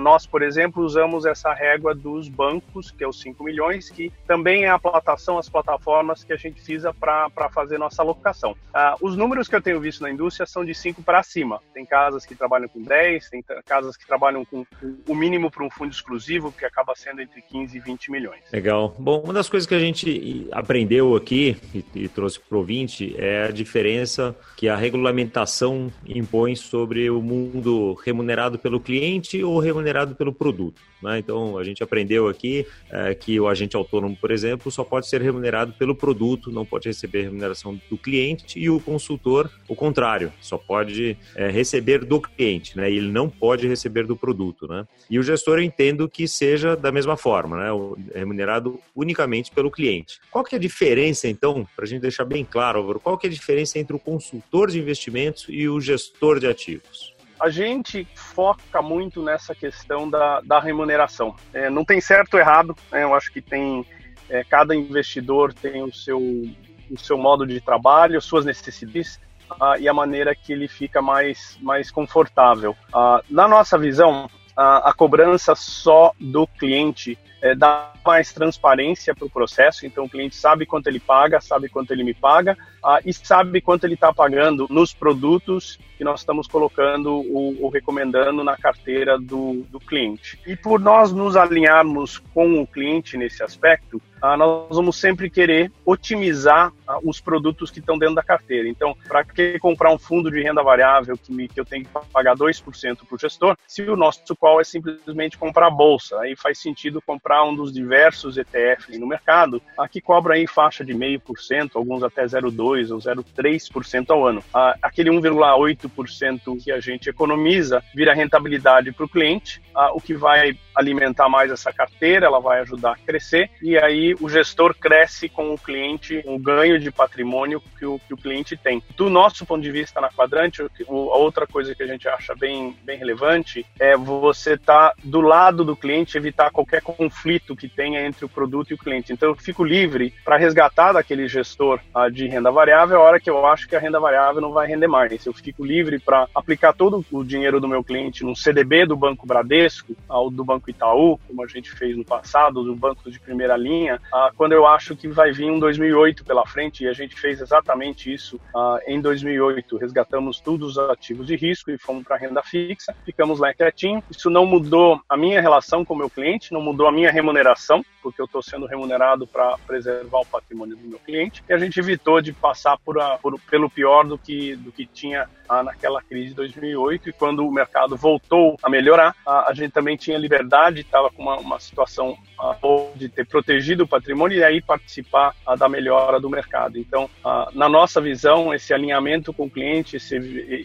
Nós, 0.00 0.26
por 0.26 0.42
exemplo, 0.42 0.82
usamos 0.82 1.26
essa 1.26 1.52
régua 1.52 1.94
dos 1.94 2.28
bancos, 2.28 2.90
que 2.90 3.04
é 3.04 3.08
os 3.08 3.20
5 3.20 3.42
milhões, 3.44 3.90
que 3.90 4.10
também 4.26 4.64
é 4.64 4.70
a 4.70 4.78
platação, 4.78 5.38
as 5.38 5.48
plataformas 5.48 6.24
que 6.24 6.32
a 6.32 6.36
gente 6.36 6.54
precisa 6.54 6.92
para 6.92 7.50
fazer 7.50 7.78
nossa 7.78 8.02
alocação. 8.02 8.52
Uh, 8.52 9.06
os 9.06 9.16
números 9.16 9.48
que 9.48 9.54
eu 9.54 9.62
tenho 9.62 9.80
visto 9.80 10.02
na 10.02 10.10
indústria 10.10 10.46
são 10.46 10.64
de 10.64 10.74
5 10.74 11.02
para 11.02 11.22
cima. 11.22 11.60
Tem 11.72 11.84
casas 11.84 12.24
que 12.24 12.34
trabalham 12.34 12.68
com 12.68 12.80
10, 12.80 13.28
tem 13.28 13.44
casas 13.66 13.96
que 13.96 14.06
trabalham 14.06 14.44
com 14.44 14.64
o 15.06 15.14
mínimo 15.14 15.50
para 15.50 15.64
um 15.64 15.70
fundo 15.70 15.92
exclusivo, 15.92 16.50
que 16.50 16.64
acaba 16.64 16.94
sendo 16.96 17.20
entre 17.20 17.42
15 17.42 17.76
e 17.76 17.80
20 17.80 18.10
milhões. 18.10 18.40
Legal. 18.52 18.94
Bom, 18.98 19.20
uma 19.20 19.32
das 19.32 19.48
coisas 19.48 19.66
que 19.66 19.74
a 19.74 19.78
gente 19.78 20.48
aprendeu 20.50 21.14
aqui 21.14 21.56
e, 21.74 21.84
e 21.94 22.08
trouxe 22.08 22.40
para 22.40 22.56
o 22.56 22.60
ouvinte 22.60 23.14
é 23.18 23.46
a 23.46 23.50
diferença 23.50 24.34
que 24.56 24.68
a 24.68 24.76
regulamentação 24.76 25.92
impõe 26.06 26.56
sobre 26.56 27.10
o 27.10 27.20
mundo 27.20 27.94
remunerado 27.94 28.58
pelo 28.58 28.80
cliente 28.80 29.42
ou 29.42 29.58
remunerado 29.58 29.73
remunerado 29.74 30.14
pelo 30.14 30.32
produto. 30.32 30.80
Né? 31.02 31.18
Então, 31.18 31.58
a 31.58 31.64
gente 31.64 31.82
aprendeu 31.82 32.28
aqui 32.28 32.66
é, 32.90 33.14
que 33.14 33.38
o 33.38 33.48
agente 33.48 33.76
autônomo, 33.76 34.16
por 34.16 34.30
exemplo, 34.30 34.70
só 34.70 34.84
pode 34.84 35.08
ser 35.08 35.20
remunerado 35.20 35.72
pelo 35.74 35.94
produto, 35.94 36.50
não 36.50 36.64
pode 36.64 36.88
receber 36.88 37.22
remuneração 37.22 37.78
do 37.90 37.98
cliente, 37.98 38.58
e 38.58 38.70
o 38.70 38.80
consultor, 38.80 39.50
o 39.68 39.74
contrário, 39.74 40.32
só 40.40 40.56
pode 40.56 41.16
é, 41.34 41.48
receber 41.48 42.04
do 42.04 42.20
cliente, 42.20 42.76
né? 42.76 42.90
ele 42.90 43.10
não 43.10 43.28
pode 43.28 43.66
receber 43.66 44.06
do 44.06 44.16
produto. 44.16 44.66
Né? 44.66 44.86
E 45.10 45.18
o 45.18 45.22
gestor, 45.22 45.58
eu 45.58 45.64
entendo 45.64 46.08
que 46.08 46.26
seja 46.26 46.76
da 46.76 46.90
mesma 46.90 47.16
forma, 47.16 47.56
né? 47.56 47.68
remunerado 48.14 48.80
unicamente 48.94 49.50
pelo 49.50 49.70
cliente. 49.70 50.20
Qual 50.30 50.44
que 50.44 50.54
é 50.54 50.58
a 50.58 50.60
diferença, 50.60 51.28
então, 51.28 51.66
para 51.74 51.84
a 51.84 51.88
gente 51.88 52.00
deixar 52.00 52.24
bem 52.24 52.44
claro, 52.44 53.00
qual 53.00 53.18
que 53.18 53.26
é 53.26 53.30
a 53.30 53.32
diferença 53.32 53.78
entre 53.78 53.94
o 53.94 53.98
consultor 53.98 54.70
de 54.70 54.78
investimentos 54.78 55.46
e 55.48 55.68
o 55.68 55.80
gestor 55.80 56.38
de 56.38 56.46
ativos? 56.46 57.13
A 57.44 57.50
gente 57.50 58.08
foca 58.14 58.80
muito 58.80 59.22
nessa 59.22 59.54
questão 59.54 60.08
da, 60.08 60.40
da 60.40 60.58
remuneração. 60.58 61.36
É, 61.52 61.68
não 61.68 61.84
tem 61.84 62.00
certo 62.00 62.34
ou 62.34 62.40
errado, 62.40 62.74
né? 62.90 63.02
eu 63.02 63.14
acho 63.14 63.30
que 63.30 63.42
tem 63.42 63.84
é, 64.30 64.42
cada 64.42 64.74
investidor 64.74 65.52
tem 65.52 65.82
o 65.82 65.92
seu, 65.92 66.18
o 66.18 66.98
seu 66.98 67.18
modo 67.18 67.46
de 67.46 67.60
trabalho, 67.60 68.18
suas 68.22 68.46
necessidades 68.46 69.20
uh, 69.50 69.78
e 69.78 69.86
a 69.86 69.92
maneira 69.92 70.34
que 70.34 70.54
ele 70.54 70.66
fica 70.66 71.02
mais, 71.02 71.58
mais 71.60 71.90
confortável. 71.90 72.74
Uh, 72.88 73.22
na 73.28 73.46
nossa 73.46 73.76
visão, 73.76 74.30
uh, 74.56 74.84
a 74.84 74.94
cobrança 74.96 75.54
só 75.54 76.12
do 76.18 76.46
cliente 76.46 77.18
é, 77.44 77.54
dá 77.54 77.92
mais 78.04 78.32
transparência 78.32 79.14
para 79.14 79.26
o 79.26 79.30
processo, 79.30 79.84
então 79.84 80.04
o 80.04 80.08
cliente 80.08 80.34
sabe 80.34 80.64
quanto 80.64 80.86
ele 80.86 80.98
paga, 80.98 81.42
sabe 81.42 81.68
quanto 81.68 81.90
ele 81.90 82.02
me 82.02 82.14
paga 82.14 82.56
uh, 82.82 82.98
e 83.04 83.12
sabe 83.12 83.60
quanto 83.60 83.84
ele 83.84 83.94
está 83.94 84.12
pagando 84.14 84.66
nos 84.70 84.94
produtos 84.94 85.78
que 85.98 86.02
nós 86.02 86.20
estamos 86.20 86.46
colocando 86.46 87.12
ou, 87.12 87.62
ou 87.62 87.68
recomendando 87.68 88.42
na 88.42 88.56
carteira 88.56 89.18
do, 89.18 89.64
do, 89.70 89.78
cliente. 89.78 90.38
E 90.46 90.56
por 90.56 90.80
nós 90.80 91.12
nos 91.12 91.36
alinharmos 91.36 92.18
com 92.32 92.62
o 92.62 92.66
cliente 92.66 93.16
nesse 93.18 93.42
aspecto, 93.42 94.00
nós 94.36 94.76
vamos 94.76 94.96
sempre 94.96 95.28
querer 95.28 95.70
otimizar 95.84 96.72
uh, 96.88 96.98
os 97.08 97.20
produtos 97.20 97.70
que 97.70 97.78
estão 97.78 97.98
dentro 97.98 98.14
da 98.14 98.22
carteira. 98.22 98.68
Então, 98.68 98.96
para 99.06 99.24
que 99.24 99.58
comprar 99.58 99.92
um 99.92 99.98
fundo 99.98 100.30
de 100.30 100.42
renda 100.42 100.62
variável 100.62 101.16
que, 101.16 101.32
me, 101.32 101.46
que 101.48 101.60
eu 101.60 101.64
tenho 101.64 101.84
que 101.84 101.90
pagar 102.12 102.34
2% 102.34 102.98
para 103.06 103.14
o 103.14 103.18
gestor, 103.18 103.56
se 103.66 103.82
o 103.82 103.96
nosso 103.96 104.34
qual 104.36 104.60
é 104.60 104.64
simplesmente 104.64 105.36
comprar 105.36 105.70
bolsa, 105.70 106.18
aí 106.20 106.34
faz 106.36 106.58
sentido 106.58 107.02
comprar 107.02 107.44
um 107.44 107.54
dos 107.54 107.72
diversos 107.72 108.38
ETFs 108.38 108.98
no 108.98 109.06
mercado, 109.06 109.60
aqui 109.78 110.00
cobra 110.00 110.34
aí 110.34 110.46
faixa 110.46 110.84
de 110.84 110.94
0,5%, 110.94 111.72
alguns 111.74 112.02
até 112.02 112.24
0,2% 112.24 112.90
ou 112.90 112.98
0,3% 112.98 114.10
ao 114.10 114.26
ano. 114.26 114.42
Aquele 114.82 115.10
1,8% 115.10 116.62
que 116.62 116.72
a 116.72 116.80
gente 116.80 117.10
economiza 117.10 117.82
vira 117.94 118.14
rentabilidade 118.14 118.92
para 118.92 119.04
o 119.04 119.08
cliente, 119.08 119.60
o 119.94 120.00
que 120.00 120.14
vai 120.14 120.56
alimentar 120.74 121.28
mais 121.28 121.50
essa 121.50 121.72
carteira, 121.72 122.26
ela 122.26 122.40
vai 122.40 122.60
ajudar 122.60 122.92
a 122.92 122.96
crescer 122.96 123.50
e 123.62 123.76
aí 123.78 124.13
o 124.20 124.28
gestor 124.28 124.74
cresce 124.74 125.28
com 125.28 125.52
o 125.52 125.58
cliente, 125.58 126.22
o 126.26 126.38
ganho 126.38 126.78
de 126.78 126.90
patrimônio 126.90 127.62
que 127.78 127.86
o, 127.86 127.98
que 127.98 128.14
o 128.14 128.16
cliente 128.16 128.56
tem. 128.56 128.82
Do 128.96 129.08
nosso 129.08 129.44
ponto 129.46 129.62
de 129.62 129.70
vista 129.70 130.00
na 130.00 130.10
Quadrante, 130.10 130.62
a 130.62 130.68
outra 130.88 131.46
coisa 131.46 131.74
que 131.74 131.82
a 131.82 131.86
gente 131.86 132.08
acha 132.08 132.34
bem, 132.34 132.76
bem 132.82 132.98
relevante 132.98 133.66
é 133.78 133.96
você 133.96 134.54
estar 134.54 134.90
tá 134.90 134.94
do 135.02 135.20
lado 135.20 135.64
do 135.64 135.76
cliente, 135.76 136.16
evitar 136.16 136.50
qualquer 136.50 136.82
conflito 136.82 137.56
que 137.56 137.68
tenha 137.68 138.06
entre 138.06 138.24
o 138.24 138.28
produto 138.28 138.70
e 138.70 138.74
o 138.74 138.78
cliente. 138.78 139.12
Então 139.12 139.30
eu 139.30 139.34
fico 139.34 139.64
livre 139.64 140.12
para 140.24 140.36
resgatar 140.36 140.92
daquele 140.92 141.28
gestor 141.28 141.80
uh, 141.94 142.10
de 142.10 142.26
renda 142.26 142.50
variável 142.50 142.98
a 142.98 143.02
hora 143.02 143.20
que 143.20 143.30
eu 143.30 143.46
acho 143.46 143.68
que 143.68 143.76
a 143.76 143.80
renda 143.80 144.00
variável 144.00 144.40
não 144.40 144.52
vai 144.52 144.66
render 144.66 144.86
mais. 144.86 145.24
Eu 145.26 145.32
fico 145.32 145.64
livre 145.64 145.98
para 145.98 146.28
aplicar 146.34 146.72
todo 146.72 147.04
o 147.10 147.24
dinheiro 147.24 147.60
do 147.60 147.68
meu 147.68 147.82
cliente 147.82 148.24
num 148.24 148.34
CDB 148.34 148.86
do 148.86 148.96
Banco 148.96 149.26
Bradesco, 149.26 149.94
do 150.32 150.44
Banco 150.44 150.70
Itaú, 150.70 151.18
como 151.26 151.42
a 151.42 151.46
gente 151.46 151.70
fez 151.70 151.96
no 151.96 152.04
passado, 152.04 152.62
do 152.62 152.74
banco 152.74 153.10
de 153.10 153.20
primeira 153.20 153.56
linha, 153.56 153.93
uh, 153.96 154.34
quando 154.36 154.52
eu 154.52 154.66
acho 154.66 154.96
que 154.96 155.08
vai 155.08 155.32
vir 155.32 155.50
um 155.50 155.58
2008 155.58 156.24
pela 156.24 156.46
frente 156.46 156.84
e 156.84 156.88
a 156.88 156.92
gente 156.92 157.14
fez 157.14 157.40
exatamente 157.40 158.12
isso 158.12 158.40
em 158.86 159.00
2008. 159.00 159.76
Resgatamos 159.76 160.40
todos 160.40 160.76
os 160.76 160.90
ativos 160.90 161.26
de 161.26 161.36
risco 161.36 161.70
e 161.70 161.78
fomos 161.78 162.04
para 162.04 162.16
renda 162.16 162.42
fixa, 162.42 162.94
ficamos 163.04 163.38
lá 163.38 163.52
quietinho. 163.52 164.02
Isso 164.10 164.30
não 164.30 164.46
mudou 164.46 165.00
a 165.08 165.16
minha 165.16 165.40
relação 165.40 165.84
com 165.84 165.94
o 165.94 165.96
meu 165.96 166.10
cliente, 166.10 166.52
não 166.52 166.60
mudou 166.60 166.86
a 166.86 166.92
minha 166.92 167.10
remuneração, 167.10 167.84
porque 168.02 168.20
eu 168.20 168.26
estou 168.26 168.42
sendo 168.42 168.66
remunerado 168.66 169.26
para 169.26 169.56
preservar 169.66 170.20
o 170.20 170.26
patrimônio 170.26 170.76
do 170.76 170.88
meu 170.88 170.98
cliente, 170.98 171.42
e 171.48 171.52
a 171.52 171.58
gente 171.58 171.78
evitou 171.78 172.20
de 172.20 172.32
passar 172.32 172.78
por, 172.84 173.00
a, 173.00 173.18
por 173.18 173.38
pelo 173.50 173.70
pior 173.70 174.04
do 174.04 174.18
que, 174.18 174.56
do 174.56 174.70
que 174.70 174.86
tinha 174.86 175.28
ah, 175.48 175.62
naquela 175.62 176.02
crise 176.02 176.28
de 176.28 176.34
2008, 176.34 177.08
e 177.08 177.12
quando 177.12 177.46
o 177.46 177.52
mercado 177.52 177.96
voltou 177.96 178.56
a 178.62 178.70
melhorar, 178.70 179.14
ah, 179.26 179.46
a 179.48 179.54
gente 179.54 179.72
também 179.72 179.96
tinha 179.96 180.18
liberdade, 180.18 180.80
estava 180.80 181.10
com 181.10 181.22
uma, 181.22 181.36
uma 181.36 181.58
situação 181.58 182.16
ah, 182.38 182.56
de 182.94 183.08
ter 183.08 183.26
protegido 183.26 183.84
o 183.84 183.88
patrimônio 183.88 184.38
e 184.38 184.44
aí 184.44 184.60
participar 184.60 185.34
ah, 185.46 185.56
da 185.56 185.68
melhora 185.68 186.20
do 186.20 186.30
mercado. 186.30 186.78
Então, 186.78 187.08
ah, 187.24 187.48
na 187.54 187.68
nossa 187.68 188.00
visão, 188.00 188.52
esse 188.52 188.72
alinhamento 188.72 189.32
com 189.32 189.46
o 189.46 189.50
cliente, 189.50 189.96
esse, 189.96 190.16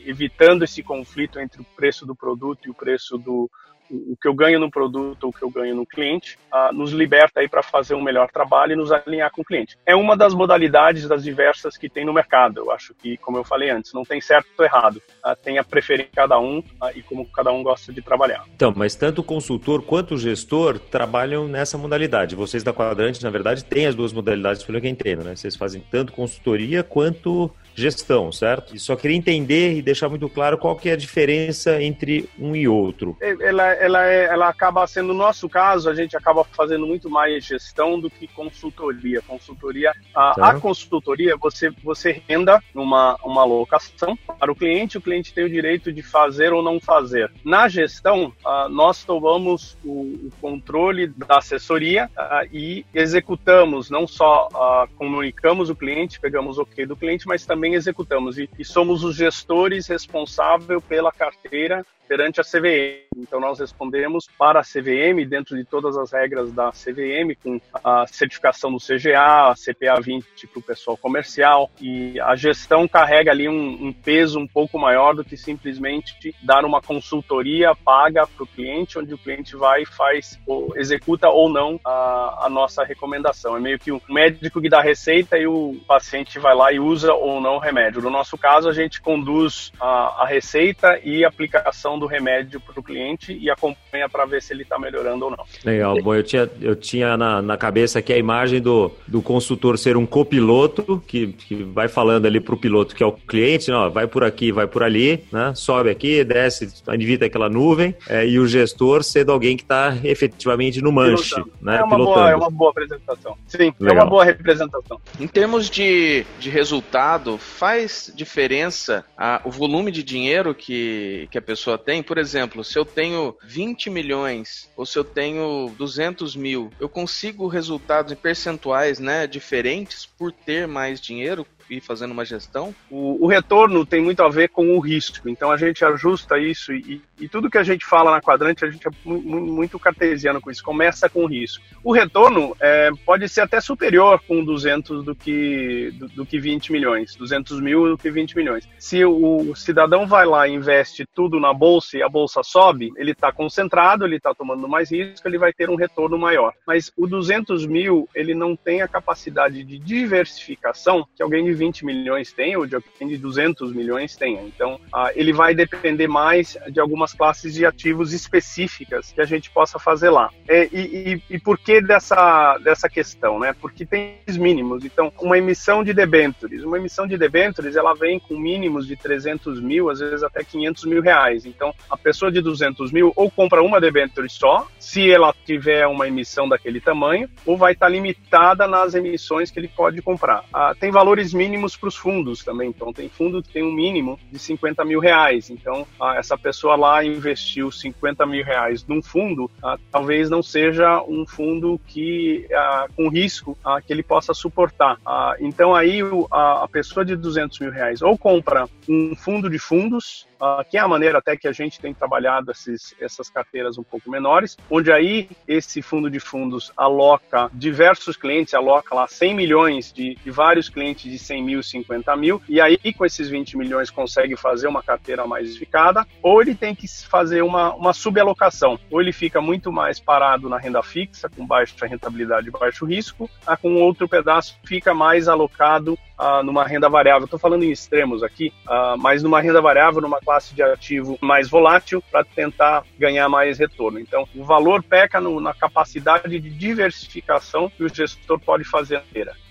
evitando 0.06 0.64
esse 0.64 0.82
conflito 0.82 1.40
entre 1.40 1.62
o 1.62 1.66
preço 1.76 2.06
do 2.06 2.16
produto 2.16 2.68
e 2.68 2.70
o 2.70 2.74
preço 2.74 3.18
do, 3.18 3.50
o 3.90 4.16
que 4.16 4.28
eu 4.28 4.34
ganho 4.34 4.60
no 4.60 4.70
produto 4.70 5.30
o 5.30 5.34
que 5.34 5.44
eu 5.44 5.50
ganho 5.50 5.76
no 5.76 5.86
cliente, 5.86 6.38
uh, 6.54 6.74
nos 6.74 6.92
liberta 6.92 7.40
aí 7.40 7.48
para 7.48 7.62
fazer 7.62 7.96
um 7.96 8.02
melhor 8.02 8.30
trabalho 8.32 8.74
e 8.74 8.76
nos 8.76 8.92
alinhar 8.92 9.32
com 9.32 9.42
o 9.42 9.46
cliente. 9.46 9.78
É 9.86 9.96
uma 9.96 10.16
das 10.16 10.34
modalidades 10.34 11.08
das 11.08 11.24
diversas 11.24 11.78
que 11.78 11.90
tem 11.90 12.06
no 12.06 12.14
mercado. 12.14 12.60
Eu 12.62 12.72
acho 12.72 12.94
que, 12.94 13.18
como 13.18 13.38
eu 13.38 13.44
falei 13.44 13.70
antes, 13.70 13.94
não 13.94 14.04
tem 14.04 14.20
certo 14.22 14.48
ou 14.58 14.66
errado. 14.66 15.02
Uh, 15.26 15.36
tem 15.44 15.58
a 15.58 15.64
preferir 15.64 16.10
cada 16.14 16.40
um 16.40 16.60
uh, 16.60 16.92
e 16.96 17.02
como 17.02 17.26
cada 17.26 17.52
um 17.52 17.64
gosta 17.64 17.94
de 17.94 18.02
trabalhar. 18.02 18.44
Então, 18.56 18.74
mas 18.76 18.96
tanto 18.96 19.22
o 19.22 19.24
consultor 19.24 19.84
quanto 19.84 20.16
o 20.16 20.18
gestor 20.18 20.80
trabalham 20.80 21.48
nessa 21.48 21.78
modalidade. 21.78 22.36
Vocês 22.36 22.64
da 22.64 22.74
Quadrante, 22.74 23.24
na 23.24 23.30
verdade, 23.30 23.64
têm 23.64 23.86
as 23.86 23.96
duas 23.96 24.14
modalidades, 24.14 24.64
pelo 24.64 24.80
que 24.80 24.88
eu 24.88 24.92
entendo, 24.92 25.24
né? 25.24 25.36
Vocês 25.36 25.56
fazem 25.56 25.84
tanto 25.92 26.14
consultoria 26.14 26.84
quanto 26.84 27.52
gestão, 27.80 28.32
certo? 28.32 28.76
E 28.76 28.80
só 28.80 28.96
queria 28.96 29.18
entender 29.18 29.74
e 29.74 29.82
deixar 29.82 30.10
muito 30.10 30.28
claro 30.30 30.58
qual 30.58 30.76
que 30.76 30.90
é 30.90 30.94
a 30.94 30.98
diferença 30.98 31.82
entre 31.82 32.30
um 32.38 32.56
e 32.56 32.68
outro. 32.68 33.18
É, 33.22 33.36
ela, 33.42 33.68
ela, 33.74 34.06
é, 34.06 34.26
ela 34.26 34.48
acaba 34.50 34.86
sendo, 34.88 35.10
no 35.10 35.14
nosso 35.14 35.50
caso, 35.50 35.90
a 35.90 35.96
gente 35.96 36.16
acaba 36.16 36.44
fazendo 36.44 36.86
muito 36.86 37.10
mais 37.10 37.46
gestão 37.46 38.00
do 38.00 38.10
que 38.10 38.28
consultoria. 38.28 39.22
Consultoria, 39.22 39.92
a, 40.16 40.50
a 40.50 40.60
consultoria, 40.60 41.36
você, 41.38 41.72
você 41.84 42.22
renda 42.28 42.62
uma, 42.74 43.18
uma 43.24 43.44
locação 43.44 44.18
para 44.40 44.52
o 44.52 44.56
cliente, 44.56 44.98
o 44.98 45.02
cliente 45.02 45.34
tem 45.34 45.44
o 45.44 45.50
direito 45.50 45.92
de 45.92 46.02
fazer 46.02 46.54
ou 46.54 46.62
não 46.62 46.80
fazer. 46.80 47.32
Na 47.44 47.68
gestão, 47.68 48.34
nós 48.70 49.04
tomamos 49.04 49.78
o, 49.84 49.92
o, 50.28 50.32
controle 50.42 51.08
da 51.08 51.38
assessoria 51.38 52.10
e 52.52 52.86
executamos, 52.94 53.90
não 53.90 54.08
só 54.08 54.88
comunicamos 54.96 55.70
o 55.70 55.76
cliente, 55.76 56.20
pegamos 56.20 56.58
o 56.58 56.62
ok 56.64 56.86
do 56.86 56.96
cliente, 56.96 57.28
mas 57.28 57.46
também 57.46 57.69
também 57.70 57.76
executamos 57.76 58.38
e, 58.40 58.50
e 58.58 58.66
somos 58.66 59.04
os 59.04 59.16
gestores 59.16 59.88
responsáveis 59.88 60.84
pela 60.84 61.12
carteira 61.12 61.86
perante 62.10 62.42
a 62.42 62.44
CVM. 62.44 63.08
Então 63.16 63.40
nós 63.40 63.60
respondemos 63.60 64.28
para 64.38 64.62
a 64.62 64.64
CVM 64.64 65.24
dentro 65.30 65.56
de 65.56 65.64
todas 65.64 65.96
as 65.96 66.12
regras 66.12 66.52
da 66.52 66.72
CVM 66.72 67.38
com 67.44 67.62
a 67.84 68.08
certificação 68.08 68.72
do 68.72 68.80
CGA, 68.80 69.52
a 69.52 69.54
CPA 69.54 70.02
20 70.02 70.26
para 70.48 70.60
o 70.60 70.64
pessoal 70.64 70.98
comercial 70.98 71.70
e 71.80 72.20
a 72.20 72.36
gestão 72.36 72.88
carrega 72.88 73.30
ali 73.30 73.48
um, 73.48 73.88
um 73.88 73.94
peso 73.94 74.40
um 74.40 74.48
pouco 74.48 74.80
maior 74.80 75.14
do 75.14 75.24
que 75.24 75.38
simplesmente 75.38 76.36
dar 76.42 76.66
uma 76.66 76.82
consultoria 76.82 77.76
paga 77.76 78.26
para 78.26 78.44
o 78.44 78.48
cliente, 78.48 78.98
onde 78.98 79.14
o 79.14 79.18
cliente 79.18 79.56
vai 79.56 79.84
e 79.84 79.86
faz 79.86 80.40
ou 80.48 80.76
executa 80.76 81.30
ou 81.30 81.48
não 81.48 81.80
a, 81.86 82.46
a 82.46 82.50
nossa 82.50 82.84
recomendação. 82.84 83.56
É 83.56 83.60
meio 83.60 83.78
que 83.78 83.92
o 83.92 84.02
médico 84.10 84.60
que 84.60 84.70
dá 84.70 84.82
receita 84.82 85.38
e 85.38 85.46
o 85.46 85.80
paciente 85.88 86.40
vai 86.40 86.56
lá 86.56 86.74
e 86.74 86.80
usa 86.80 87.14
ou 87.14 87.40
não 87.40 87.49
o 87.56 87.60
remédio. 87.60 88.02
No 88.02 88.10
nosso 88.10 88.38
caso, 88.38 88.70
a 88.70 88.74
gente 88.74 89.02
conduz 89.02 89.72
a, 89.80 90.24
a 90.24 90.26
receita 90.26 91.00
e 91.04 91.24
a 91.24 91.28
aplicação 91.28 91.98
do 91.98 92.06
remédio 92.06 92.60
para 92.60 92.80
o 92.80 92.84
cliente 92.84 93.34
e 93.34 93.50
acompanha 93.50 94.10
para 94.10 94.26
ver 94.26 94.42
se 94.42 94.54
ele 94.54 94.64
está 94.64 94.78
melhorando 94.78 95.26
ou 95.26 95.32
não. 95.32 95.46
Legal, 95.64 96.02
bom, 96.02 96.16
eu 96.16 96.24
tinha, 96.24 96.50
eu 96.62 96.76
tinha 96.76 97.18
na, 97.18 97.42
na 97.42 97.58
cabeça 97.58 98.00
aqui 98.00 98.14
a 98.14 98.18
imagem 98.18 98.62
do, 98.62 98.92
do 99.08 99.22
consultor 99.22 99.78
ser 99.78 99.98
um 99.98 100.06
copiloto 100.06 101.02
que, 101.08 101.28
que 101.28 101.64
vai 101.64 101.88
falando 101.88 102.26
ali 102.26 102.40
para 102.40 102.54
o 102.54 102.58
piloto, 102.58 102.96
que 102.96 103.04
é 103.04 103.06
o 103.06 103.12
cliente, 103.12 103.72
não, 103.72 103.90
vai 103.90 104.08
por 104.08 104.24
aqui, 104.24 104.52
vai 104.52 104.68
por 104.68 104.84
ali, 104.84 105.24
né? 105.32 105.54
sobe 105.56 105.90
aqui, 105.90 106.24
desce, 106.24 106.72
evita 106.88 107.26
aquela 107.26 107.50
nuvem, 107.50 107.96
é, 108.08 108.26
e 108.26 108.40
o 108.40 108.48
gestor 108.48 109.04
sendo 109.04 109.32
alguém 109.32 109.56
que 109.56 109.64
está 109.64 109.96
efetivamente 110.04 110.82
no 110.82 110.92
manche, 110.92 111.36
né? 111.62 111.78
É 111.78 111.84
uma, 111.84 111.98
boa, 111.98 112.30
é 112.30 112.36
uma 112.36 112.50
boa 112.50 112.72
apresentação. 112.72 113.38
Sim, 113.48 113.74
Legal. 113.80 113.98
é 113.98 114.02
uma 114.02 114.10
boa 114.10 114.24
representação. 114.24 115.00
Em 115.20 115.28
termos 115.28 115.70
de, 115.70 116.26
de 116.40 116.50
resultado, 116.50 117.39
faz 117.40 118.12
diferença 118.14 119.06
a, 119.18 119.42
o 119.44 119.52
volume 119.52 119.92
de 119.92 120.04
dinheiro 120.04 120.54
que, 120.54 121.28
que 121.32 121.38
a 121.38 121.42
pessoa 121.42 121.78
tem? 121.78 122.04
Por 122.04 122.18
exemplo, 122.18 122.64
se 122.64 122.78
eu 122.78 122.86
tenho 122.86 123.36
20 123.44 123.90
milhões 123.90 124.70
ou 124.76 124.86
se 124.86 124.98
eu 124.98 125.04
tenho 125.04 125.74
200 125.78 126.36
mil, 126.36 126.72
eu 126.80 126.90
consigo 126.90 127.48
resultados 127.48 128.12
em 128.12 128.16
percentuais 128.16 129.00
né, 129.00 129.26
diferentes 129.26 130.06
por 130.06 130.32
ter 130.32 130.68
mais 130.68 131.00
dinheiro? 131.00 131.46
ir 131.70 131.82
fazendo 131.82 132.12
uma 132.12 132.26
gestão? 132.26 132.74
O, 132.90 133.24
o, 133.24 133.28
retorno 133.28 133.86
tem 133.86 134.02
muito 134.02 134.24
a 134.24 134.30
ver 134.30 134.50
com 134.50 134.76
o 134.76 134.80
risco, 134.80 135.30
então 135.30 135.52
a 135.52 135.58
gente 135.58 135.86
ajusta 135.86 136.38
isso 136.38 136.74
e, 136.74 137.02
e 137.20 137.28
tudo 137.28 137.50
que 137.50 137.58
a 137.58 137.64
gente 137.64 137.86
fala 137.86 138.12
na 138.12 138.22
quadrante, 138.22 138.66
a 138.66 138.70
gente 138.70 138.88
é 138.88 138.92
muito, 139.06 139.28
muito 139.28 139.80
cartesiano 139.80 140.42
com 140.42 140.50
isso, 140.50 140.64
começa 140.64 141.10
com 141.10 141.24
o 141.24 141.28
risco. 141.28 141.64
O 141.84 141.92
retorno 141.92 142.56
é, 142.60 142.90
pode 143.06 143.28
ser 143.30 143.42
até 143.42 143.62
superior 143.62 144.22
com 144.28 144.44
200 144.44 145.04
do 145.04 145.16
que, 145.16 145.92
do, 145.94 146.08
do, 146.10 146.26
que 146.26 146.40
20 146.40 146.72
milhões, 146.72 147.16
200 147.30 147.62
mil 147.62 147.88
do 147.90 147.98
que 147.98 148.10
20 148.10 148.36
milhões. 148.36 148.68
Se 148.78 149.06
o 149.06 149.54
cidadão 149.56 150.08
vai 150.08 150.26
lá 150.26 150.48
e 150.48 150.54
investe 150.54 151.06
tudo 151.14 151.40
na 151.40 151.54
bolsa 151.54 151.98
e 151.98 152.04
a 152.04 152.10
bolsa 152.10 152.42
sobe, 152.44 152.92
ele 152.98 153.12
está 153.12 153.32
concentrado, 153.32 154.06
ele 154.06 154.18
está 154.18 154.34
tomando 154.34 154.68
mais 154.68 154.92
risco, 154.92 155.28
ele 155.28 155.38
vai 155.38 155.54
ter 155.54 155.70
um 155.70 155.76
retorno 155.76 156.18
maior. 156.18 156.54
Mas 156.66 156.92
o 156.98 157.06
200 157.08 157.66
mil, 157.66 158.10
ele 158.16 158.34
não 158.34 158.56
tem 158.56 158.82
a 158.82 158.88
capacidade 158.88 159.64
de 159.64 159.78
diversificação 159.78 161.08
que 161.16 161.22
alguém 161.22 161.46
de 161.46 161.54
20 161.54 161.86
milhões 161.86 162.34
tem 162.34 162.56
ou 162.58 162.66
de 162.66 162.76
alguém 162.76 163.08
de 163.08 163.18
200 163.18 163.74
milhões 163.74 164.16
tem. 164.16 164.36
Então, 164.46 164.80
ah, 164.94 165.12
ele 165.16 165.32
vai 165.32 165.54
depender 165.54 166.08
mais 166.08 166.58
de 166.70 166.80
algumas 166.80 167.14
classes 167.14 167.54
de 167.54 167.66
ativos 167.66 168.14
específicas 168.14 169.12
que 169.12 169.22
a 169.22 169.26
gente 169.26 169.52
possa 169.52 169.78
fazer 169.78 170.10
lá. 170.10 170.30
É, 170.48 170.68
e, 170.72 171.14
e, 171.30 171.36
e, 171.36 171.40
por 171.40 171.58
que 171.58 171.82
dessa, 171.82 172.58
dessa 172.60 172.90
questão? 172.90 173.40
Né? 173.40 173.54
Porque 173.60 173.86
tem 173.86 174.18
os 174.28 174.38
mínimos. 174.38 174.84
Então, 174.86 175.12
uma 175.22 175.38
emissão 175.38 175.84
de 175.84 175.94
debentures, 175.94 176.64
uma 176.64 176.78
emissão 176.78 177.06
de 177.06 177.18
debentures, 177.20 177.76
ela 177.76 177.94
vem 177.94 178.20
com 178.20 178.38
mínimos 178.38 178.88
de 178.88 178.96
300 178.96 179.62
mil, 179.62 179.90
às 179.90 180.00
vezes 180.00 180.24
até 180.24 180.44
500 180.44 180.86
mil 180.86 181.02
reais. 181.02 181.46
Então, 181.46 181.74
a 181.90 181.98
pessoa 181.98 182.32
de 182.32 182.42
200 182.42 182.92
mil 182.92 183.14
ou 183.16 183.30
compra 183.30 183.62
uma 183.62 183.80
debenture 183.80 184.30
só, 184.30 184.68
se 184.80 185.12
ela 185.12 185.34
tiver 185.46 185.86
uma 185.86 186.08
emissão 186.08 186.48
daquele 186.48 186.80
tamanho, 186.80 187.30
ou 187.46 187.58
vai 187.58 187.74
estar 187.74 187.90
limitada 187.90 188.68
nas 188.68 188.96
emissões 188.96 189.52
que 189.52 189.60
ele 189.60 189.68
pode 189.68 190.02
comprar. 190.02 190.44
Ah, 190.54 190.74
tem 190.78 190.92
valores 190.92 191.34
mínimos 191.34 191.76
para 191.76 191.90
os 191.90 191.96
fundos 191.96 192.44
também. 192.44 192.70
Então, 192.70 192.94
tem 192.94 193.10
fundo 193.10 193.44
que 193.44 193.50
tem 193.50 193.64
um 193.64 193.72
mínimo 193.72 194.20
de 194.32 194.40
50 194.40 194.86
mil 194.86 195.00
reais. 195.00 195.50
Então, 195.50 195.86
ah, 196.00 196.16
essa 196.16 196.38
pessoa 196.38 196.76
lá 196.76 197.04
investiu 197.04 197.72
50 197.72 198.26
mil 198.26 198.44
reais 198.44 198.86
num 198.88 199.02
fundo, 199.02 199.50
ah, 199.64 199.78
talvez 199.92 200.30
não 200.30 200.42
seja 200.42 201.02
um 201.04 201.26
fundo 201.26 201.80
que 201.88 202.48
ah, 202.54 202.88
com 202.96 203.10
risco 203.10 203.58
que 203.86 203.94
ele 203.94 204.04
possa 204.04 204.34
suportar. 204.34 204.98
então, 205.40 205.76
aí 205.76 206.00
a 206.32 206.68
pessoa 206.72 207.06
de 207.06 207.09
200 207.16 207.60
mil 207.60 207.72
reais. 207.72 208.02
Ou 208.02 208.18
compra 208.18 208.68
um 208.88 209.16
fundo 209.16 209.50
de 209.50 209.60
fundos 209.60 210.28
uh, 210.40 210.64
que 210.70 210.78
é 210.78 210.80
a 210.80 210.88
maneira 210.88 211.20
até 211.20 211.36
que 211.38 211.48
a 211.48 211.52
gente 211.52 211.80
tem 211.80 211.94
trabalhado 211.94 212.52
esses, 212.52 212.96
essas 213.00 213.30
carteiras 213.30 213.78
um 213.78 213.84
pouco 213.84 214.10
menores, 214.10 214.58
onde 214.70 214.92
aí 214.92 215.30
esse 215.48 215.82
fundo 215.82 216.10
de 216.10 216.20
fundos 216.20 216.72
aloca 216.76 217.50
diversos 217.54 218.16
clientes, 218.16 218.54
aloca 218.54 218.96
lá 218.96 219.08
100 219.08 219.36
milhões 219.36 219.94
de, 219.94 220.16
de 220.16 220.32
vários 220.32 220.70
clientes 220.70 221.12
de 221.12 221.20
100 221.20 221.44
mil, 221.44 221.64
50 221.64 222.16
mil, 222.16 222.42
e 222.48 222.60
aí 222.60 222.78
com 222.94 223.06
esses 223.06 223.30
20 223.30 223.58
milhões 223.58 223.90
consegue 223.90 224.36
fazer 224.36 224.68
uma 224.68 224.82
carteira 224.82 225.26
mais 225.28 225.44
diversificada, 225.44 226.06
ou 226.22 226.42
ele 226.42 226.56
tem 226.56 226.74
que 226.74 226.88
fazer 226.88 227.42
uma, 227.42 227.74
uma 227.76 227.94
subalocação, 227.94 228.80
ou 228.90 229.02
ele 229.02 229.12
fica 229.12 229.42
muito 229.42 229.72
mais 229.72 230.00
parado 230.00 230.50
na 230.50 230.58
renda 230.58 230.82
fixa, 230.82 231.30
com 231.30 231.46
baixa 231.46 231.86
rentabilidade 231.86 232.48
e 232.48 232.52
baixo 232.52 232.86
risco, 232.86 233.30
a 233.46 233.58
com 233.58 233.76
outro 233.76 234.08
pedaço 234.08 234.58
fica 234.64 234.94
mais 234.94 235.28
alocado 235.28 235.98
uh, 236.20 236.44
numa 236.44 236.66
renda 236.66 236.90
variável. 236.90 237.26
Estou 237.26 237.40
falando 237.40 237.64
em 237.64 237.72
extremos 237.72 238.22
aqui, 238.22 238.54
uh, 238.68 238.98
mas 238.98 239.24
numa 239.24 239.42
renda 239.42 239.62
variável, 239.62 240.02
numa 240.02 240.20
classe 240.30 240.54
de 240.54 240.62
ativo 240.62 241.18
mais 241.20 241.50
volátil, 241.50 242.04
para 242.12 242.24
tentar 242.24 242.86
ganhar 243.00 243.28
mais 243.28 243.58
retorno. 243.58 244.00
Então, 244.00 244.30
o 244.36 244.44
valor 244.44 244.84
peca 244.84 245.20
no, 245.20 245.40
na 245.42 245.56
capacidade 245.56 246.40
de 246.40 246.50
diversificação 246.52 247.68
que 247.68 247.84
o 247.84 247.90
gestor 247.90 248.40
pode 248.40 248.64
fazer. 248.64 249.02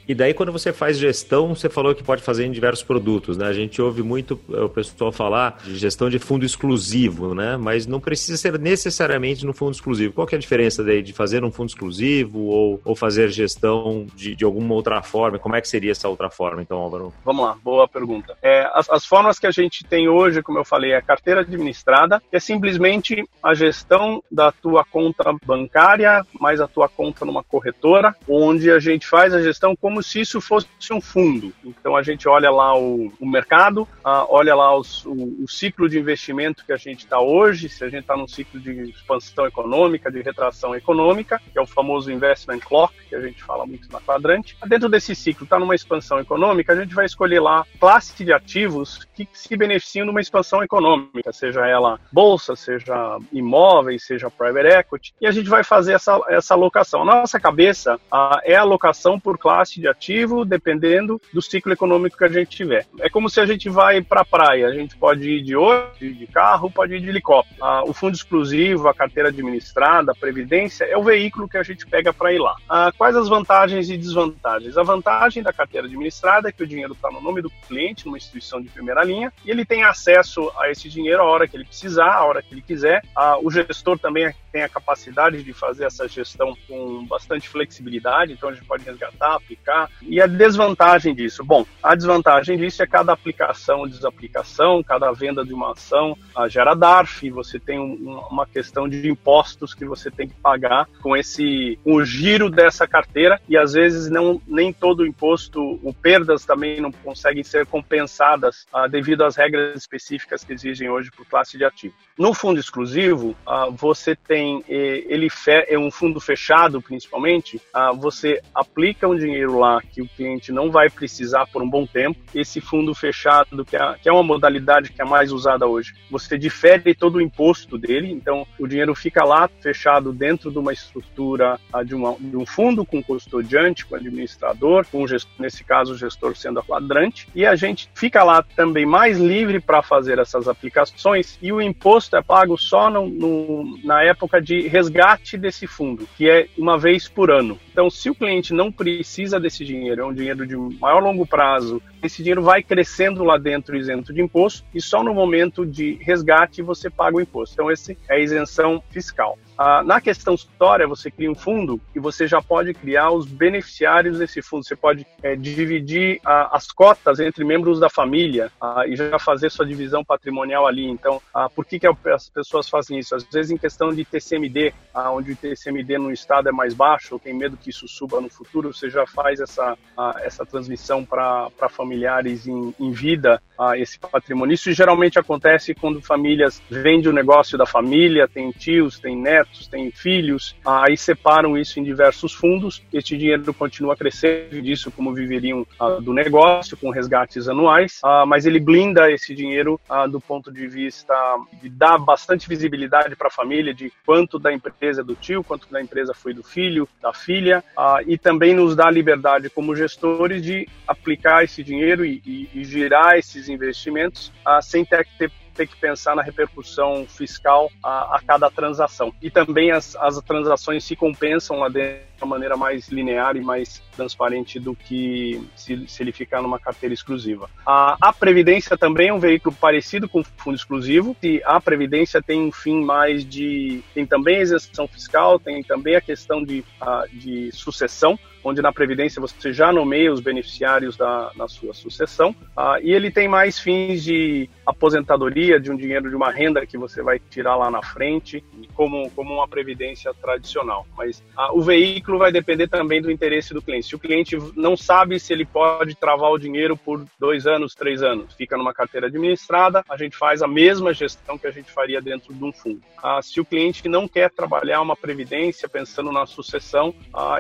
E 0.08 0.14
daí, 0.14 0.32
quando 0.32 0.50
você 0.50 0.72
faz 0.72 0.96
gestão, 0.96 1.54
você 1.54 1.68
falou 1.68 1.94
que 1.94 2.02
pode 2.02 2.22
fazer 2.22 2.46
em 2.46 2.50
diversos 2.50 2.82
produtos, 2.82 3.36
né? 3.36 3.46
A 3.46 3.52
gente 3.52 3.82
ouve 3.82 4.02
muito 4.02 4.40
o 4.48 4.68
pessoal 4.70 5.12
falar 5.12 5.58
de 5.62 5.76
gestão 5.76 6.08
de 6.08 6.18
fundo 6.18 6.46
exclusivo, 6.46 7.34
né? 7.34 7.58
Mas 7.58 7.86
não 7.86 8.00
precisa 8.00 8.38
ser 8.38 8.58
necessariamente 8.58 9.44
no 9.44 9.52
fundo 9.52 9.72
exclusivo. 9.72 10.14
Qual 10.14 10.26
que 10.26 10.34
é 10.34 10.38
a 10.38 10.40
diferença 10.40 10.82
daí 10.82 11.02
de 11.02 11.12
fazer 11.12 11.44
um 11.44 11.50
fundo 11.50 11.68
exclusivo 11.68 12.40
ou, 12.46 12.80
ou 12.82 12.96
fazer 12.96 13.28
gestão 13.28 14.06
de, 14.16 14.34
de 14.34 14.44
alguma 14.46 14.72
outra 14.74 15.02
forma? 15.02 15.38
Como 15.38 15.54
é 15.54 15.60
que 15.60 15.68
seria 15.68 15.92
essa 15.92 16.08
outra 16.08 16.30
forma, 16.30 16.62
então, 16.62 16.78
Álvaro? 16.78 17.12
Vamos 17.22 17.44
lá, 17.44 17.54
boa 17.62 17.86
pergunta. 17.86 18.34
É, 18.42 18.66
as, 18.72 18.88
as 18.88 19.04
formas 19.04 19.38
que 19.38 19.46
a 19.46 19.50
gente 19.50 19.84
tem 19.84 20.08
hoje, 20.08 20.42
como 20.42 20.58
eu 20.58 20.64
falei, 20.64 20.92
é 20.92 20.96
a 20.96 21.02
carteira 21.02 21.42
administrada, 21.42 22.22
que 22.30 22.36
é 22.36 22.40
simplesmente 22.40 23.28
a 23.42 23.52
gestão 23.52 24.22
da 24.32 24.50
tua 24.50 24.84
conta 24.84 25.34
bancária 25.44 26.24
mais 26.40 26.60
a 26.60 26.66
tua 26.66 26.88
conta 26.88 27.26
numa 27.26 27.44
corretora, 27.44 28.14
onde 28.26 28.70
a 28.70 28.78
gente 28.78 29.06
faz 29.06 29.34
a 29.34 29.42
gestão 29.42 29.76
como 29.76 29.97
como 29.98 30.02
se 30.02 30.20
isso 30.20 30.40
fosse 30.40 30.68
um 30.92 31.00
fundo. 31.00 31.52
Então 31.64 31.96
a 31.96 32.02
gente 32.02 32.28
olha 32.28 32.50
lá 32.50 32.78
o, 32.78 33.12
o 33.20 33.28
mercado, 33.28 33.82
uh, 33.82 34.26
olha 34.28 34.54
lá 34.54 34.76
os, 34.76 35.04
o, 35.04 35.12
o, 35.42 35.48
ciclo 35.48 35.88
de 35.88 35.98
investimento 35.98 36.64
que 36.64 36.72
a 36.72 36.76
gente 36.76 37.00
está 37.00 37.20
hoje, 37.20 37.68
se 37.68 37.82
a 37.82 37.88
gente 37.88 38.02
está 38.02 38.16
num 38.16 38.28
ciclo 38.28 38.60
de 38.60 38.90
expansão 38.90 39.46
econômica, 39.46 40.10
de 40.10 40.22
retração 40.22 40.74
econômica, 40.74 41.40
que 41.52 41.58
é 41.58 41.60
o 41.60 41.66
famoso 41.66 42.12
investment 42.12 42.60
clock, 42.60 42.94
que 43.08 43.14
a 43.14 43.20
gente 43.20 43.42
fala 43.42 43.66
muito 43.66 43.90
na 43.90 44.00
quadrante. 44.00 44.56
Dentro 44.66 44.88
desse 44.88 45.16
ciclo, 45.16 45.44
está 45.44 45.58
numa 45.58 45.74
expansão 45.74 46.20
econômica, 46.20 46.72
a 46.72 46.76
gente 46.76 46.94
vai 46.94 47.06
escolher 47.06 47.40
lá 47.40 47.66
classe 47.80 48.24
de 48.24 48.32
ativos 48.32 49.04
que 49.16 49.28
se 49.32 49.56
beneficiam 49.56 50.04
de 50.06 50.10
uma 50.10 50.20
expansão 50.20 50.62
econômica, 50.62 51.32
seja 51.32 51.66
ela 51.66 51.98
bolsa, 52.12 52.54
seja 52.54 53.18
imóveis, 53.32 54.04
seja 54.04 54.30
private 54.30 54.68
equity, 54.68 55.14
e 55.20 55.26
a 55.26 55.32
gente 55.32 55.48
vai 55.48 55.64
fazer 55.64 55.94
essa, 55.94 56.20
essa 56.28 56.54
alocação. 56.54 57.02
A 57.02 57.04
nossa 57.04 57.40
cabeça 57.40 57.96
uh, 57.96 58.38
é 58.44 58.54
a 58.54 58.60
alocação 58.60 59.18
por 59.18 59.36
classe 59.36 59.80
de 59.80 59.87
ativo, 59.88 60.44
dependendo 60.44 61.20
do 61.32 61.42
ciclo 61.42 61.72
econômico 61.72 62.16
que 62.16 62.24
a 62.24 62.28
gente 62.28 62.50
tiver. 62.50 62.86
É 63.00 63.08
como 63.08 63.28
se 63.28 63.40
a 63.40 63.46
gente 63.46 63.68
vai 63.68 64.02
para 64.02 64.22
a 64.22 64.24
praia, 64.24 64.66
a 64.66 64.72
gente 64.72 64.96
pode 64.96 65.28
ir 65.28 65.42
de 65.42 65.56
ônibus, 65.56 66.18
de 66.18 66.26
carro, 66.26 66.70
pode 66.70 66.94
ir 66.94 67.00
de 67.00 67.08
helicóptero. 67.08 67.56
Ah, 67.62 67.82
o 67.84 67.92
fundo 67.92 68.14
exclusivo, 68.14 68.88
a 68.88 68.94
carteira 68.94 69.28
administrada, 69.28 70.12
a 70.12 70.14
previdência, 70.14 70.84
é 70.84 70.96
o 70.96 71.02
veículo 71.02 71.48
que 71.48 71.56
a 71.56 71.62
gente 71.62 71.86
pega 71.86 72.12
para 72.12 72.32
ir 72.32 72.38
lá. 72.38 72.56
Ah, 72.68 72.92
quais 72.96 73.16
as 73.16 73.28
vantagens 73.28 73.90
e 73.90 73.96
desvantagens? 73.96 74.76
A 74.76 74.82
vantagem 74.82 75.42
da 75.42 75.52
carteira 75.52 75.86
administrada 75.86 76.48
é 76.48 76.52
que 76.52 76.62
o 76.62 76.66
dinheiro 76.66 76.92
está 76.92 77.10
no 77.10 77.20
nome 77.20 77.42
do 77.42 77.50
cliente, 77.66 78.06
numa 78.06 78.16
instituição 78.16 78.60
de 78.60 78.68
primeira 78.68 79.02
linha, 79.04 79.32
e 79.44 79.50
ele 79.50 79.64
tem 79.64 79.82
acesso 79.84 80.50
a 80.58 80.70
esse 80.70 80.88
dinheiro 80.88 81.22
a 81.22 81.26
hora 81.26 81.46
que 81.46 81.56
ele 81.56 81.64
precisar, 81.64 82.12
a 82.14 82.24
hora 82.24 82.42
que 82.42 82.54
ele 82.54 82.62
quiser. 82.62 83.02
Ah, 83.14 83.38
o 83.40 83.50
gestor 83.50 83.98
também 83.98 84.32
tem 84.52 84.62
a 84.62 84.68
capacidade 84.68 85.42
de 85.42 85.52
fazer 85.52 85.84
essa 85.84 86.08
gestão 86.08 86.56
com 86.66 87.04
bastante 87.06 87.48
flexibilidade, 87.48 88.32
então 88.32 88.48
a 88.48 88.52
gente 88.52 88.66
pode 88.66 88.84
resgatar, 88.84 89.34
aplicar, 89.34 89.77
aplicar. 89.78 89.90
E 90.02 90.20
a 90.20 90.26
desvantagem 90.26 91.14
disso? 91.14 91.44
Bom, 91.44 91.64
a 91.82 91.94
desvantagem 91.94 92.56
disso 92.56 92.82
é 92.82 92.86
cada 92.86 93.12
aplicação 93.12 93.80
ou 93.80 93.88
desaplicação, 93.88 94.82
cada 94.82 95.12
venda 95.12 95.44
de 95.44 95.52
uma 95.52 95.72
ação 95.72 96.16
a 96.34 96.48
gera 96.48 96.74
DARF, 96.74 97.30
você 97.30 97.58
tem 97.58 97.78
um, 97.78 98.18
uma 98.30 98.46
questão 98.46 98.88
de 98.88 99.08
impostos 99.08 99.74
que 99.74 99.84
você 99.84 100.10
tem 100.10 100.28
que 100.28 100.34
pagar 100.34 100.88
com 101.02 101.16
esse 101.16 101.78
o 101.84 102.04
giro 102.04 102.48
dessa 102.48 102.86
carteira 102.86 103.40
e 103.48 103.56
às 103.56 103.72
vezes 103.72 104.08
não 104.08 104.40
nem 104.46 104.72
todo 104.72 105.00
o 105.00 105.06
imposto, 105.06 105.80
o 105.82 105.92
perdas 105.92 106.44
também 106.44 106.80
não 106.80 106.92
conseguem 106.92 107.42
ser 107.42 107.66
compensadas 107.66 108.66
ah, 108.72 108.86
devido 108.86 109.24
às 109.24 109.36
regras 109.36 109.76
específicas 109.76 110.44
que 110.44 110.52
exigem 110.52 110.88
hoje 110.88 111.10
por 111.10 111.26
classe 111.26 111.58
de 111.58 111.64
ativo. 111.64 111.94
No 112.16 112.32
fundo 112.32 112.60
exclusivo, 112.60 113.36
ah, 113.46 113.66
você 113.70 114.14
tem 114.14 114.64
eh, 114.68 115.04
ele 115.08 115.28
é 115.46 115.78
um 115.78 115.90
fundo 115.90 116.20
fechado 116.20 116.80
principalmente, 116.80 117.60
ah, 117.74 117.92
você 117.92 118.40
aplica 118.54 119.08
um 119.08 119.16
dinheiro 119.16 119.57
lá 119.58 119.80
que 119.82 120.00
o 120.00 120.08
cliente 120.08 120.52
não 120.52 120.70
vai 120.70 120.88
precisar 120.88 121.46
por 121.46 121.62
um 121.62 121.68
bom 121.68 121.86
tempo. 121.86 122.18
Esse 122.34 122.60
fundo 122.60 122.94
fechado 122.94 123.64
que 123.64 123.76
é, 123.76 123.94
que 124.00 124.08
é 124.08 124.12
uma 124.12 124.22
modalidade 124.22 124.92
que 124.92 125.02
é 125.02 125.04
mais 125.04 125.32
usada 125.32 125.66
hoje, 125.66 125.94
você 126.10 126.38
difere 126.38 126.94
todo 126.94 127.16
o 127.16 127.20
imposto 127.20 127.76
dele, 127.76 128.10
então 128.10 128.46
o 128.58 128.66
dinheiro 128.66 128.94
fica 128.94 129.24
lá 129.24 129.48
fechado 129.60 130.12
dentro 130.12 130.50
de 130.50 130.58
uma 130.58 130.72
estrutura 130.72 131.58
de, 131.84 131.94
uma, 131.94 132.16
de 132.18 132.36
um 132.36 132.46
fundo 132.46 132.84
com 132.84 133.02
custodiante, 133.02 133.84
com 133.84 133.96
administrador, 133.96 134.86
com 134.90 135.06
gestor, 135.06 135.30
nesse 135.38 135.64
caso 135.64 135.92
o 135.92 135.96
gestor 135.96 136.36
sendo 136.36 136.60
a 136.60 136.62
quadrante, 136.62 137.28
e 137.34 137.44
a 137.44 137.54
gente 137.54 137.90
fica 137.94 138.22
lá 138.22 138.42
também 138.42 138.86
mais 138.86 139.18
livre 139.18 139.60
para 139.60 139.82
fazer 139.82 140.18
essas 140.18 140.48
aplicações 140.48 141.38
e 141.42 141.52
o 141.52 141.60
imposto 141.60 142.16
é 142.16 142.22
pago 142.22 142.56
só 142.56 142.90
no, 142.90 143.08
no, 143.08 143.78
na 143.84 144.02
época 144.02 144.40
de 144.40 144.68
resgate 144.68 145.36
desse 145.36 145.66
fundo, 145.66 146.08
que 146.16 146.28
é 146.28 146.48
uma 146.56 146.78
vez 146.78 147.08
por 147.08 147.30
ano. 147.30 147.58
Então, 147.70 147.88
se 147.90 148.10
o 148.10 148.14
cliente 148.14 148.52
não 148.52 148.72
precisa 148.72 149.38
desse 149.48 149.64
dinheiro, 149.64 150.02
é 150.02 150.04
um 150.04 150.12
dinheiro 150.12 150.46
de 150.46 150.56
maior 150.78 151.02
longo 151.02 151.26
prazo, 151.26 151.82
esse 152.02 152.18
dinheiro 152.18 152.42
vai 152.42 152.62
crescendo 152.62 153.24
lá 153.24 153.38
dentro 153.38 153.76
isento 153.76 154.12
de 154.12 154.20
imposto 154.20 154.64
e 154.74 154.80
só 154.80 155.02
no 155.02 155.14
momento 155.14 155.64
de 155.64 155.98
resgate 156.00 156.62
você 156.62 156.90
paga 156.90 157.16
o 157.16 157.20
imposto. 157.20 157.54
Então, 157.54 157.70
esse 157.70 157.98
é 158.08 158.16
a 158.16 158.18
isenção 158.18 158.82
fiscal. 158.90 159.38
Ah, 159.58 159.82
na 159.82 160.00
questão 160.00 160.34
história, 160.34 160.86
você 160.86 161.10
cria 161.10 161.28
um 161.28 161.34
fundo 161.34 161.80
e 161.92 161.98
você 161.98 162.28
já 162.28 162.40
pode 162.40 162.72
criar 162.72 163.10
os 163.10 163.26
beneficiários 163.26 164.20
desse 164.20 164.40
fundo. 164.40 164.64
Você 164.64 164.76
pode 164.76 165.04
é, 165.20 165.34
dividir 165.34 166.20
ah, 166.24 166.50
as 166.52 166.70
cotas 166.70 167.18
entre 167.18 167.44
membros 167.44 167.80
da 167.80 167.90
família 167.90 168.52
ah, 168.60 168.84
e 168.86 168.94
já 168.94 169.18
fazer 169.18 169.50
sua 169.50 169.66
divisão 169.66 170.04
patrimonial 170.04 170.64
ali. 170.64 170.86
Então, 170.86 171.20
ah, 171.34 171.50
por 171.50 171.64
que, 171.64 171.80
que 171.80 171.88
as 171.88 172.30
pessoas 172.30 172.68
fazem 172.68 173.00
isso? 173.00 173.16
Às 173.16 173.24
vezes, 173.24 173.50
em 173.50 173.56
questão 173.56 173.92
de 173.92 174.04
TCMD, 174.04 174.72
onde 174.94 175.32
o 175.32 175.36
TCMD 175.36 175.98
no 175.98 176.12
estado 176.12 176.48
é 176.48 176.52
mais 176.52 176.72
baixo, 176.72 177.18
tem 177.18 177.34
medo 177.34 177.56
que 177.56 177.70
isso 177.70 177.88
suba 177.88 178.20
no 178.20 178.28
futuro, 178.28 178.72
você 178.72 178.88
já 178.88 179.06
faz 179.06 179.40
essa, 179.40 179.76
essa 180.20 180.44
transmissão 180.46 181.04
para 181.04 181.50
familiares 181.68 182.46
em, 182.46 182.74
em 182.78 182.90
vida, 182.90 183.40
esse 183.76 183.98
patrimônio. 183.98 184.54
Isso 184.54 184.72
geralmente 184.72 185.18
acontece 185.18 185.74
quando 185.74 186.02
famílias 186.02 186.60
vendem 186.68 187.08
o 187.08 187.12
negócio 187.12 187.56
da 187.56 187.66
família, 187.66 188.28
tem 188.28 188.50
tios, 188.50 188.98
tem 188.98 189.16
netos 189.16 189.47
netos, 189.48 189.66
têm 189.66 189.90
filhos, 189.90 190.54
aí 190.64 190.96
separam 190.96 191.56
isso 191.56 191.80
em 191.80 191.82
diversos 191.82 192.32
fundos, 192.32 192.82
este 192.92 193.16
dinheiro 193.16 193.52
continua 193.54 193.94
a 193.94 193.96
crescer 193.96 194.48
disso 194.62 194.90
como 194.90 195.14
viveriam 195.14 195.66
ah, 195.78 195.98
do 196.00 196.12
negócio, 196.12 196.76
com 196.76 196.90
resgates 196.90 197.48
anuais, 197.48 198.00
ah, 198.04 198.24
mas 198.26 198.46
ele 198.46 198.60
blinda 198.60 199.10
esse 199.10 199.34
dinheiro 199.34 199.80
ah, 199.88 200.06
do 200.06 200.20
ponto 200.20 200.52
de 200.52 200.66
vista 200.66 201.14
de 201.60 201.68
dar 201.68 201.98
bastante 201.98 202.48
visibilidade 202.48 203.16
para 203.16 203.28
a 203.28 203.30
família 203.30 203.74
de 203.74 203.92
quanto 204.04 204.38
da 204.38 204.52
empresa 204.52 205.00
é 205.00 205.04
do 205.04 205.14
tio, 205.14 205.42
quanto 205.42 205.70
da 205.70 205.80
empresa 205.80 206.12
foi 206.14 206.34
do 206.34 206.42
filho, 206.42 206.88
da 207.00 207.12
filha, 207.12 207.64
e 208.06 208.18
também 208.18 208.54
nos 208.54 208.74
dá 208.76 208.90
liberdade 208.90 209.50
como 209.50 209.74
gestores 209.74 210.42
de 210.42 210.68
aplicar 210.86 211.44
esse 211.44 211.62
dinheiro 211.62 212.04
e, 212.04 212.22
e, 212.24 212.50
e 212.54 212.64
girar 212.64 213.16
esses 213.16 213.48
investimentos 213.48 214.32
sem 214.62 214.84
ter 214.84 215.04
que 215.04 215.18
ter 215.18 215.32
ter 215.58 215.66
que 215.66 215.76
pensar 215.76 216.14
na 216.14 216.22
repercussão 216.22 217.04
fiscal 217.08 217.70
a, 217.82 218.16
a 218.16 218.20
cada 218.24 218.48
transação. 218.48 219.12
E 219.20 219.28
também 219.28 219.72
as, 219.72 219.96
as 219.96 220.20
transações 220.22 220.84
se 220.84 220.94
compensam 220.94 221.58
lá 221.58 221.68
dentro 221.68 221.98
de 222.16 222.17
uma 222.24 222.34
maneira 222.34 222.56
mais 222.56 222.88
linear 222.88 223.36
e 223.36 223.40
mais 223.40 223.82
transparente 223.96 224.60
do 224.60 224.74
que 224.74 225.42
se, 225.56 225.86
se 225.88 226.02
ele 226.02 226.12
ficar 226.12 226.40
numa 226.40 226.58
carteira 226.58 226.94
exclusiva. 226.94 227.50
A, 227.66 227.96
a, 228.00 228.12
Previdência 228.12 228.76
também 228.76 229.08
é 229.08 229.12
um 229.12 229.18
veículo 229.18 229.54
parecido 229.54 230.08
com 230.08 230.20
o 230.20 230.24
fundo 230.24 230.54
exclusivo, 230.56 231.16
e 231.22 231.42
a 231.44 231.60
Previdência 231.60 232.22
tem 232.22 232.40
um 232.40 232.52
fim 232.52 232.82
mais 232.82 233.24
de. 233.24 233.82
tem 233.94 234.06
também 234.06 234.40
isenção 234.40 234.86
fiscal, 234.86 235.38
tem 235.38 235.62
também 235.62 235.96
a 235.96 236.00
questão 236.00 236.44
de, 236.44 236.64
uh, 236.80 237.08
de 237.12 237.50
sucessão, 237.52 238.18
onde 238.42 238.62
na 238.62 238.72
Previdência 238.72 239.20
você 239.20 239.52
já 239.52 239.72
nomeia 239.72 240.12
os 240.12 240.20
beneficiários 240.20 240.96
da, 240.96 241.30
na 241.36 241.48
sua 241.48 241.74
sucessão, 241.74 242.34
e 242.82 242.92
ele 242.92 243.10
tem 243.10 243.28
mais 243.28 243.58
fins 243.58 244.02
de 244.02 244.48
aposentadoria, 244.64 245.58
de 245.58 245.70
um 245.70 245.76
dinheiro 245.76 246.08
de 246.08 246.16
uma 246.16 246.30
renda 246.30 246.64
que 246.66 246.78
você 246.78 247.02
vai 247.02 247.18
tirar 247.18 247.56
lá 247.56 247.70
na 247.70 247.82
frente, 247.82 248.44
como, 248.74 249.10
como 249.10 249.34
uma 249.34 249.48
Previdência 249.48 250.14
tradicional. 250.14 250.86
Mas 250.96 251.22
o 251.52 251.60
veículo 251.60 252.07
vai 252.16 252.30
depender 252.30 252.68
também 252.68 253.02
do 253.02 253.10
interesse 253.10 253.52
do 253.52 253.60
cliente. 253.60 253.88
Se 253.88 253.96
o 253.96 253.98
cliente 253.98 254.38
não 254.54 254.76
sabe 254.76 255.18
se 255.18 255.32
ele 255.32 255.44
pode 255.44 255.94
travar 255.96 256.30
o 256.30 256.38
dinheiro 256.38 256.76
por 256.76 257.04
dois 257.18 257.46
anos, 257.46 257.74
três 257.74 258.02
anos, 258.02 258.34
fica 258.34 258.56
numa 258.56 258.72
carteira 258.72 259.08
administrada, 259.08 259.84
a 259.88 259.96
gente 259.96 260.16
faz 260.16 260.42
a 260.42 260.48
mesma 260.48 260.94
gestão 260.94 261.36
que 261.36 261.46
a 261.46 261.50
gente 261.50 261.70
faria 261.72 262.00
dentro 262.00 262.32
de 262.32 262.44
um 262.44 262.52
fundo. 262.52 262.80
Uh, 263.02 263.22
se 263.22 263.40
o 263.40 263.44
cliente 263.44 263.88
não 263.88 264.06
quer 264.06 264.30
trabalhar 264.30 264.80
uma 264.80 264.96
Previdência 265.08 265.66
pensando 265.68 266.12
na 266.12 266.26
sucessão, 266.26 266.94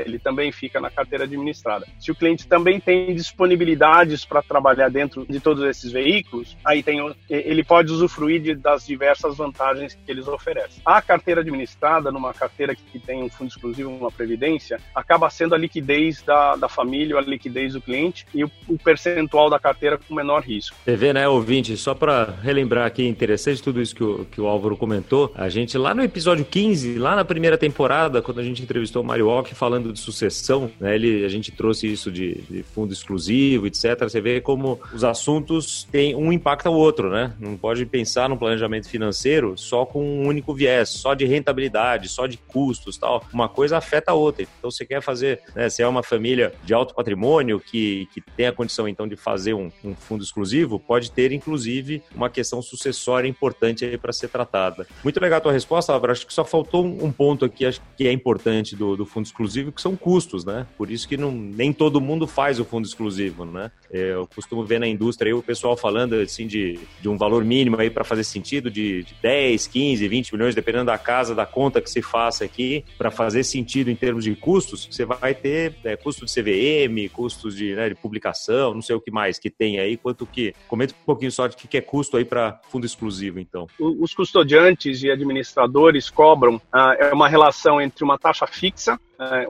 ele 0.04 0.18
também 0.18 0.50
fica 0.50 0.80
na 0.80 0.90
carteira 0.90 1.24
administrada. 1.24 1.86
Se 2.00 2.10
o 2.10 2.14
cliente 2.14 2.48
também 2.48 2.80
tem 2.80 3.14
disponibilidades 3.14 4.24
para 4.24 4.42
trabalhar 4.42 4.88
dentro 4.88 5.26
de 5.26 5.38
todos 5.38 5.62
esses 5.64 5.92
veículos, 5.92 6.56
aí 6.64 6.82
tem, 6.82 7.14
ele 7.28 7.62
pode 7.62 7.92
usufruir 7.92 8.40
de, 8.40 8.54
das 8.54 8.86
diversas 8.86 9.36
vantagens 9.36 9.94
que 9.94 10.10
eles 10.10 10.26
oferecem. 10.26 10.80
A 10.82 11.02
carteira 11.02 11.42
administrada, 11.42 12.10
numa 12.10 12.32
carteira 12.32 12.74
que 12.74 12.98
tem 12.98 13.22
um 13.22 13.28
fundo 13.28 13.48
exclusivo, 13.48 13.90
uma 13.90 14.10
previdência, 14.10 14.57
acaba 14.94 15.30
sendo 15.30 15.54
a 15.54 15.58
liquidez 15.58 16.22
da, 16.22 16.56
da 16.56 16.68
família, 16.68 17.16
a 17.16 17.20
liquidez 17.20 17.72
do 17.72 17.80
cliente 17.80 18.26
e 18.34 18.44
o, 18.44 18.50
o 18.68 18.78
percentual 18.78 19.50
da 19.50 19.58
carteira 19.58 19.98
com 19.98 20.14
menor 20.14 20.42
risco. 20.42 20.76
Você 20.84 20.96
vê, 20.96 21.12
né, 21.12 21.28
ouvinte? 21.28 21.76
Só 21.76 21.94
para 21.94 22.34
relembrar 22.42 22.86
aqui, 22.86 23.06
interessante 23.06 23.62
tudo 23.62 23.80
isso 23.80 23.94
que 23.94 24.04
o, 24.04 24.24
que 24.24 24.40
o 24.40 24.46
Álvaro 24.46 24.76
comentou. 24.76 25.32
A 25.34 25.48
gente 25.48 25.76
lá 25.76 25.94
no 25.94 26.02
episódio 26.02 26.44
15, 26.44 26.98
lá 26.98 27.16
na 27.16 27.24
primeira 27.24 27.58
temporada, 27.58 28.22
quando 28.22 28.40
a 28.40 28.44
gente 28.44 28.62
entrevistou 28.62 29.02
o 29.02 29.06
Mario 29.06 29.26
Walk 29.26 29.54
falando 29.54 29.92
de 29.92 30.00
sucessão, 30.00 30.70
né? 30.80 30.94
Ele, 30.94 31.24
a 31.24 31.28
gente 31.28 31.52
trouxe 31.52 31.90
isso 31.90 32.10
de, 32.10 32.34
de, 32.48 32.62
fundo 32.62 32.92
exclusivo, 32.92 33.66
etc. 33.66 34.00
Você 34.00 34.20
vê 34.20 34.40
como 34.40 34.80
os 34.92 35.04
assuntos 35.04 35.86
têm 35.90 36.14
um 36.14 36.32
impacto 36.32 36.66
ao 36.66 36.74
outro, 36.74 37.10
né? 37.10 37.32
Não 37.38 37.56
pode 37.56 37.84
pensar 37.86 38.28
no 38.28 38.36
planejamento 38.36 38.88
financeiro 38.88 39.56
só 39.56 39.84
com 39.84 40.02
um 40.02 40.26
único 40.26 40.54
viés, 40.54 40.88
só 40.88 41.14
de 41.14 41.24
rentabilidade, 41.24 42.08
só 42.08 42.26
de 42.26 42.36
custos 42.36 42.96
tal. 42.96 43.24
Uma 43.32 43.48
coisa 43.48 43.78
afeta 43.78 44.12
a 44.12 44.14
outra. 44.14 44.46
Então 44.58 44.70
você 44.70 44.84
quer 44.84 45.00
fazer, 45.00 45.40
né? 45.54 45.68
Se 45.68 45.82
é 45.82 45.88
uma 45.88 46.02
família 46.02 46.52
de 46.64 46.74
alto 46.74 46.94
patrimônio 46.94 47.60
que, 47.60 48.08
que 48.12 48.20
tem 48.20 48.46
a 48.46 48.52
condição 48.52 48.88
então 48.88 49.06
de 49.06 49.16
fazer 49.16 49.54
um, 49.54 49.70
um 49.84 49.94
fundo 49.94 50.22
exclusivo, 50.22 50.78
pode 50.78 51.10
ter 51.10 51.32
inclusive 51.32 52.02
uma 52.14 52.30
questão 52.30 52.60
sucessória 52.62 53.28
importante 53.28 53.84
aí 53.84 53.96
para 53.96 54.12
ser 54.12 54.28
tratada. 54.28 54.86
Muito 55.02 55.20
legal 55.20 55.38
a 55.38 55.40
tua 55.40 55.52
resposta, 55.52 55.92
Álvaro. 55.92 56.12
Acho 56.12 56.26
que 56.26 56.32
só 56.32 56.44
faltou 56.44 56.84
um 56.84 57.12
ponto 57.12 57.44
aqui 57.44 57.66
acho 57.66 57.80
que 57.96 58.06
é 58.06 58.12
importante 58.12 58.74
do, 58.74 58.96
do 58.96 59.06
fundo 59.06 59.26
exclusivo, 59.26 59.72
que 59.72 59.80
são 59.80 59.96
custos, 59.96 60.44
né? 60.44 60.66
Por 60.76 60.90
isso 60.90 61.08
que 61.08 61.16
não, 61.16 61.30
nem 61.30 61.72
todo 61.72 62.00
mundo 62.00 62.26
faz 62.26 62.58
o 62.58 62.64
fundo 62.64 62.86
exclusivo, 62.86 63.44
né? 63.44 63.70
Eu 63.90 64.28
costumo 64.34 64.64
ver 64.64 64.78
na 64.78 64.86
indústria 64.86 65.30
aí 65.30 65.34
o 65.34 65.42
pessoal 65.42 65.76
falando 65.76 66.14
assim 66.14 66.46
de, 66.46 66.78
de 67.00 67.08
um 67.08 67.16
valor 67.16 67.44
mínimo 67.44 67.76
aí 67.80 67.90
para 67.90 68.04
fazer 68.04 68.24
sentido 68.24 68.70
de, 68.70 69.02
de 69.02 69.14
10, 69.22 69.66
15, 69.66 70.08
20 70.08 70.32
milhões, 70.32 70.54
dependendo 70.54 70.86
da 70.86 70.98
casa, 70.98 71.34
da 71.34 71.46
conta 71.46 71.80
que 71.80 71.90
se 71.90 72.02
faça 72.02 72.44
aqui, 72.44 72.84
para 72.96 73.10
fazer 73.10 73.44
sentido 73.44 73.90
em 73.90 73.96
termos 73.96 74.24
de 74.24 74.30
custos, 74.38 74.88
você 74.90 75.04
vai 75.04 75.34
ter 75.34 75.74
é, 75.84 75.96
custo 75.96 76.24
de 76.24 76.32
CVM, 76.32 77.12
custos 77.12 77.56
de, 77.56 77.74
né, 77.74 77.88
de, 77.88 77.94
publicação, 77.94 78.74
não 78.74 78.82
sei 78.82 78.96
o 78.96 79.00
que 79.00 79.10
mais 79.10 79.38
que 79.38 79.50
tem 79.50 79.78
aí, 79.78 79.96
quanto 79.96 80.26
que. 80.26 80.54
Comenta 80.66 80.94
um 80.94 81.04
pouquinho 81.04 81.32
só 81.32 81.46
de 81.46 81.56
que 81.56 81.76
é 81.76 81.80
custo 81.80 82.16
aí 82.16 82.24
para 82.24 82.60
fundo 82.68 82.86
exclusivo, 82.86 83.38
então. 83.40 83.66
Os 83.78 84.14
custodiantes 84.14 85.02
e 85.02 85.10
administradores 85.10 86.10
cobram 86.10 86.60
ah, 86.72 86.96
é 86.98 87.12
uma 87.12 87.28
relação 87.28 87.80
entre 87.80 88.04
uma 88.04 88.18
taxa 88.18 88.46
fixa 88.46 88.98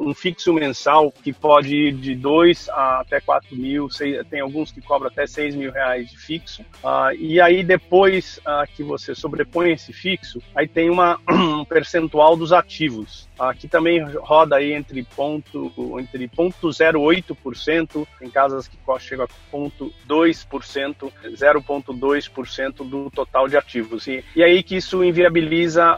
um 0.00 0.14
fixo 0.14 0.52
mensal 0.54 1.12
que 1.12 1.33
pode 1.33 1.76
ir 1.76 1.92
de 1.92 2.14
2 2.14 2.68
até 2.70 3.20
4 3.20 3.54
mil, 3.54 3.88
tem 4.31 4.40
alguns 4.40 4.72
que 4.72 4.81
cobram 4.81 5.11
até 5.11 5.26
6 5.26 5.54
mil 5.54 5.70
reais 5.70 6.11
de 6.11 6.18
fixo. 6.18 6.62
Uh, 6.83 7.14
e 7.18 7.40
aí 7.40 7.62
depois 7.62 8.38
uh, 8.38 8.66
que 8.74 8.83
você 8.83 9.14
sobrepõe 9.14 9.72
esse 9.72 9.92
fixo, 9.92 10.40
aí 10.54 10.66
tem 10.66 10.88
uma, 10.88 11.20
um 11.28 11.64
percentual 11.64 12.37
dos 12.37 12.52
ativos. 12.52 13.28
Aqui 13.38 13.68
também 13.68 14.02
roda 14.16 14.57
aí 14.57 14.72
entre 14.72 15.02
ponto 15.02 15.72
entre 16.00 16.26
ponto 16.28 16.68
0,8%, 16.68 18.07
em 18.22 18.31
casas 18.31 18.66
que 18.66 18.76
chega 18.98 19.24
a 19.24 19.28
ponto 19.50 19.92
2%, 20.09 21.12
0,2% 21.24 22.88
do 22.88 23.11
total 23.11 23.48
de 23.48 23.57
ativos. 23.57 24.07
E, 24.07 24.24
e 24.35 24.42
aí 24.42 24.62
que 24.62 24.76
isso 24.76 25.04
inviabiliza 25.04 25.92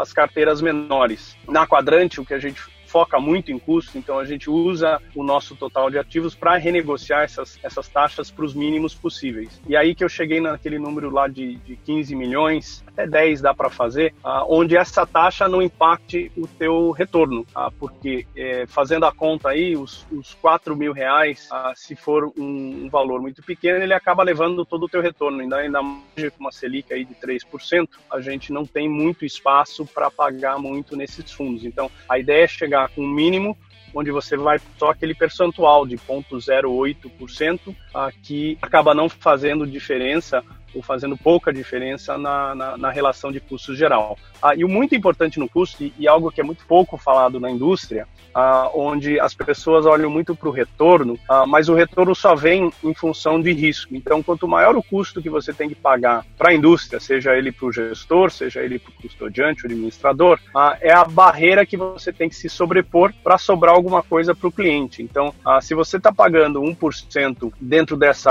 as 0.00 0.12
carteiras 0.12 0.62
menores. 0.62 1.36
Na 1.46 1.66
quadrante, 1.66 2.20
o 2.20 2.24
que 2.24 2.32
a 2.32 2.38
gente 2.38 2.62
foca 2.90 3.20
muito 3.20 3.52
em 3.52 3.58
custo, 3.58 3.96
então 3.96 4.18
a 4.18 4.24
gente 4.24 4.50
usa 4.50 5.00
o 5.14 5.22
nosso 5.22 5.54
total 5.54 5.90
de 5.90 5.98
ativos 5.98 6.34
para 6.34 6.56
renegociar 6.56 7.22
essas, 7.22 7.58
essas 7.62 7.88
taxas 7.88 8.30
para 8.30 8.44
os 8.44 8.52
mínimos 8.52 8.94
possíveis. 8.94 9.60
E 9.68 9.76
aí 9.76 9.94
que 9.94 10.02
eu 10.02 10.08
cheguei 10.08 10.40
naquele 10.40 10.78
número 10.78 11.08
lá 11.08 11.28
de, 11.28 11.54
de 11.58 11.76
15 11.76 12.16
milhões, 12.16 12.84
até 12.86 13.06
10 13.06 13.42
dá 13.42 13.54
para 13.54 13.70
fazer, 13.70 14.12
uh, 14.24 14.44
onde 14.48 14.76
essa 14.76 15.06
taxa 15.06 15.48
não 15.48 15.62
impacte 15.62 16.32
o 16.36 16.48
teu 16.48 16.90
retorno, 16.90 17.46
uh, 17.56 17.70
porque 17.78 18.26
é, 18.36 18.66
fazendo 18.66 19.06
a 19.06 19.12
conta 19.12 19.50
aí, 19.50 19.76
os, 19.76 20.04
os 20.10 20.34
4 20.34 20.74
mil 20.74 20.92
reais, 20.92 21.48
uh, 21.52 21.72
se 21.76 21.94
for 21.94 22.32
um, 22.36 22.84
um, 22.84 22.88
valor 22.90 23.20
muito 23.20 23.42
pequeno, 23.42 23.82
ele 23.82 23.94
acaba 23.94 24.24
levando 24.24 24.64
todo 24.64 24.84
o 24.84 24.88
teu 24.88 25.00
retorno, 25.00 25.40
ainda, 25.40 25.56
ainda 25.56 25.80
mais 25.80 26.30
com 26.30 26.40
uma 26.40 26.50
Selic 26.50 26.92
aí 26.92 27.04
de 27.04 27.14
3%, 27.14 27.88
a 28.10 28.20
gente 28.20 28.52
não 28.52 28.66
tem 28.66 28.88
muito 28.88 29.24
espaço 29.24 29.86
para 29.86 30.10
pagar 30.10 30.58
muito 30.58 30.96
nesses 30.96 31.30
fundos. 31.30 31.64
Então, 31.64 31.88
a 32.08 32.18
ideia 32.18 32.44
é 32.44 32.48
chegar 32.48 32.79
com 32.88 33.02
o 33.02 33.08
mínimo 33.08 33.56
onde 33.94 34.10
você 34.10 34.36
vai 34.36 34.60
só 34.78 34.90
aquele 34.90 35.14
percentual 35.14 35.86
de 35.86 35.96
0,08%, 35.96 37.74
que 38.22 38.56
acaba 38.62 38.94
não 38.94 39.08
fazendo 39.08 39.66
diferença 39.66 40.44
ou 40.74 40.82
fazendo 40.82 41.16
pouca 41.16 41.52
diferença 41.52 42.16
na, 42.16 42.54
na, 42.54 42.76
na 42.76 42.90
relação 42.90 43.30
de 43.30 43.40
custo 43.40 43.74
geral. 43.74 44.18
Ah, 44.42 44.54
e 44.54 44.64
o 44.64 44.68
muito 44.68 44.94
importante 44.94 45.38
no 45.38 45.48
custo, 45.48 45.84
e, 45.84 45.92
e, 45.98 46.08
algo 46.08 46.30
que 46.30 46.40
é 46.40 46.44
muito 46.44 46.64
pouco 46.66 46.96
falado 46.96 47.38
na 47.38 47.50
indústria, 47.50 48.06
ah, 48.34 48.70
onde 48.74 49.20
as 49.20 49.34
pessoas 49.34 49.84
olham 49.84 50.08
muito 50.08 50.34
para 50.34 50.48
o 50.48 50.52
retorno, 50.52 51.18
ah, 51.28 51.44
mas 51.46 51.68
o 51.68 51.74
retorno 51.74 52.14
só 52.14 52.34
vem 52.34 52.70
em 52.82 52.94
função 52.94 53.40
de 53.40 53.52
risco. 53.52 53.94
Então, 53.94 54.22
quanto 54.22 54.48
maior 54.48 54.76
o 54.76 54.82
custo 54.82 55.20
que 55.20 55.28
você 55.28 55.52
tem 55.52 55.68
que 55.68 55.74
pagar 55.74 56.24
para 56.38 56.50
a 56.50 56.54
indústria, 56.54 56.98
seja 56.98 57.36
ele 57.36 57.52
para 57.52 57.66
o 57.66 57.72
gestor, 57.72 58.30
seja 58.30 58.62
ele 58.62 58.78
para 58.78 58.90
o 58.90 59.02
custodiante, 59.02 59.64
o 59.64 59.66
administrador, 59.66 60.38
ah, 60.54 60.76
é 60.80 60.92
a 60.92 61.04
barreira 61.04 61.66
que 61.66 61.76
você 61.76 62.12
tem 62.12 62.28
que 62.28 62.36
se 62.36 62.48
sobrepor 62.48 63.12
para 63.22 63.36
sobrar 63.36 63.74
alguma 63.74 64.02
coisa 64.02 64.34
para 64.34 64.48
o 64.48 64.52
cliente. 64.52 65.02
Então, 65.02 65.34
ah, 65.44 65.60
se 65.60 65.74
você 65.74 65.96
está 65.96 66.12
pagando 66.12 66.60
1% 66.60 67.52
dentro 67.60 67.96
dessa, 67.96 68.30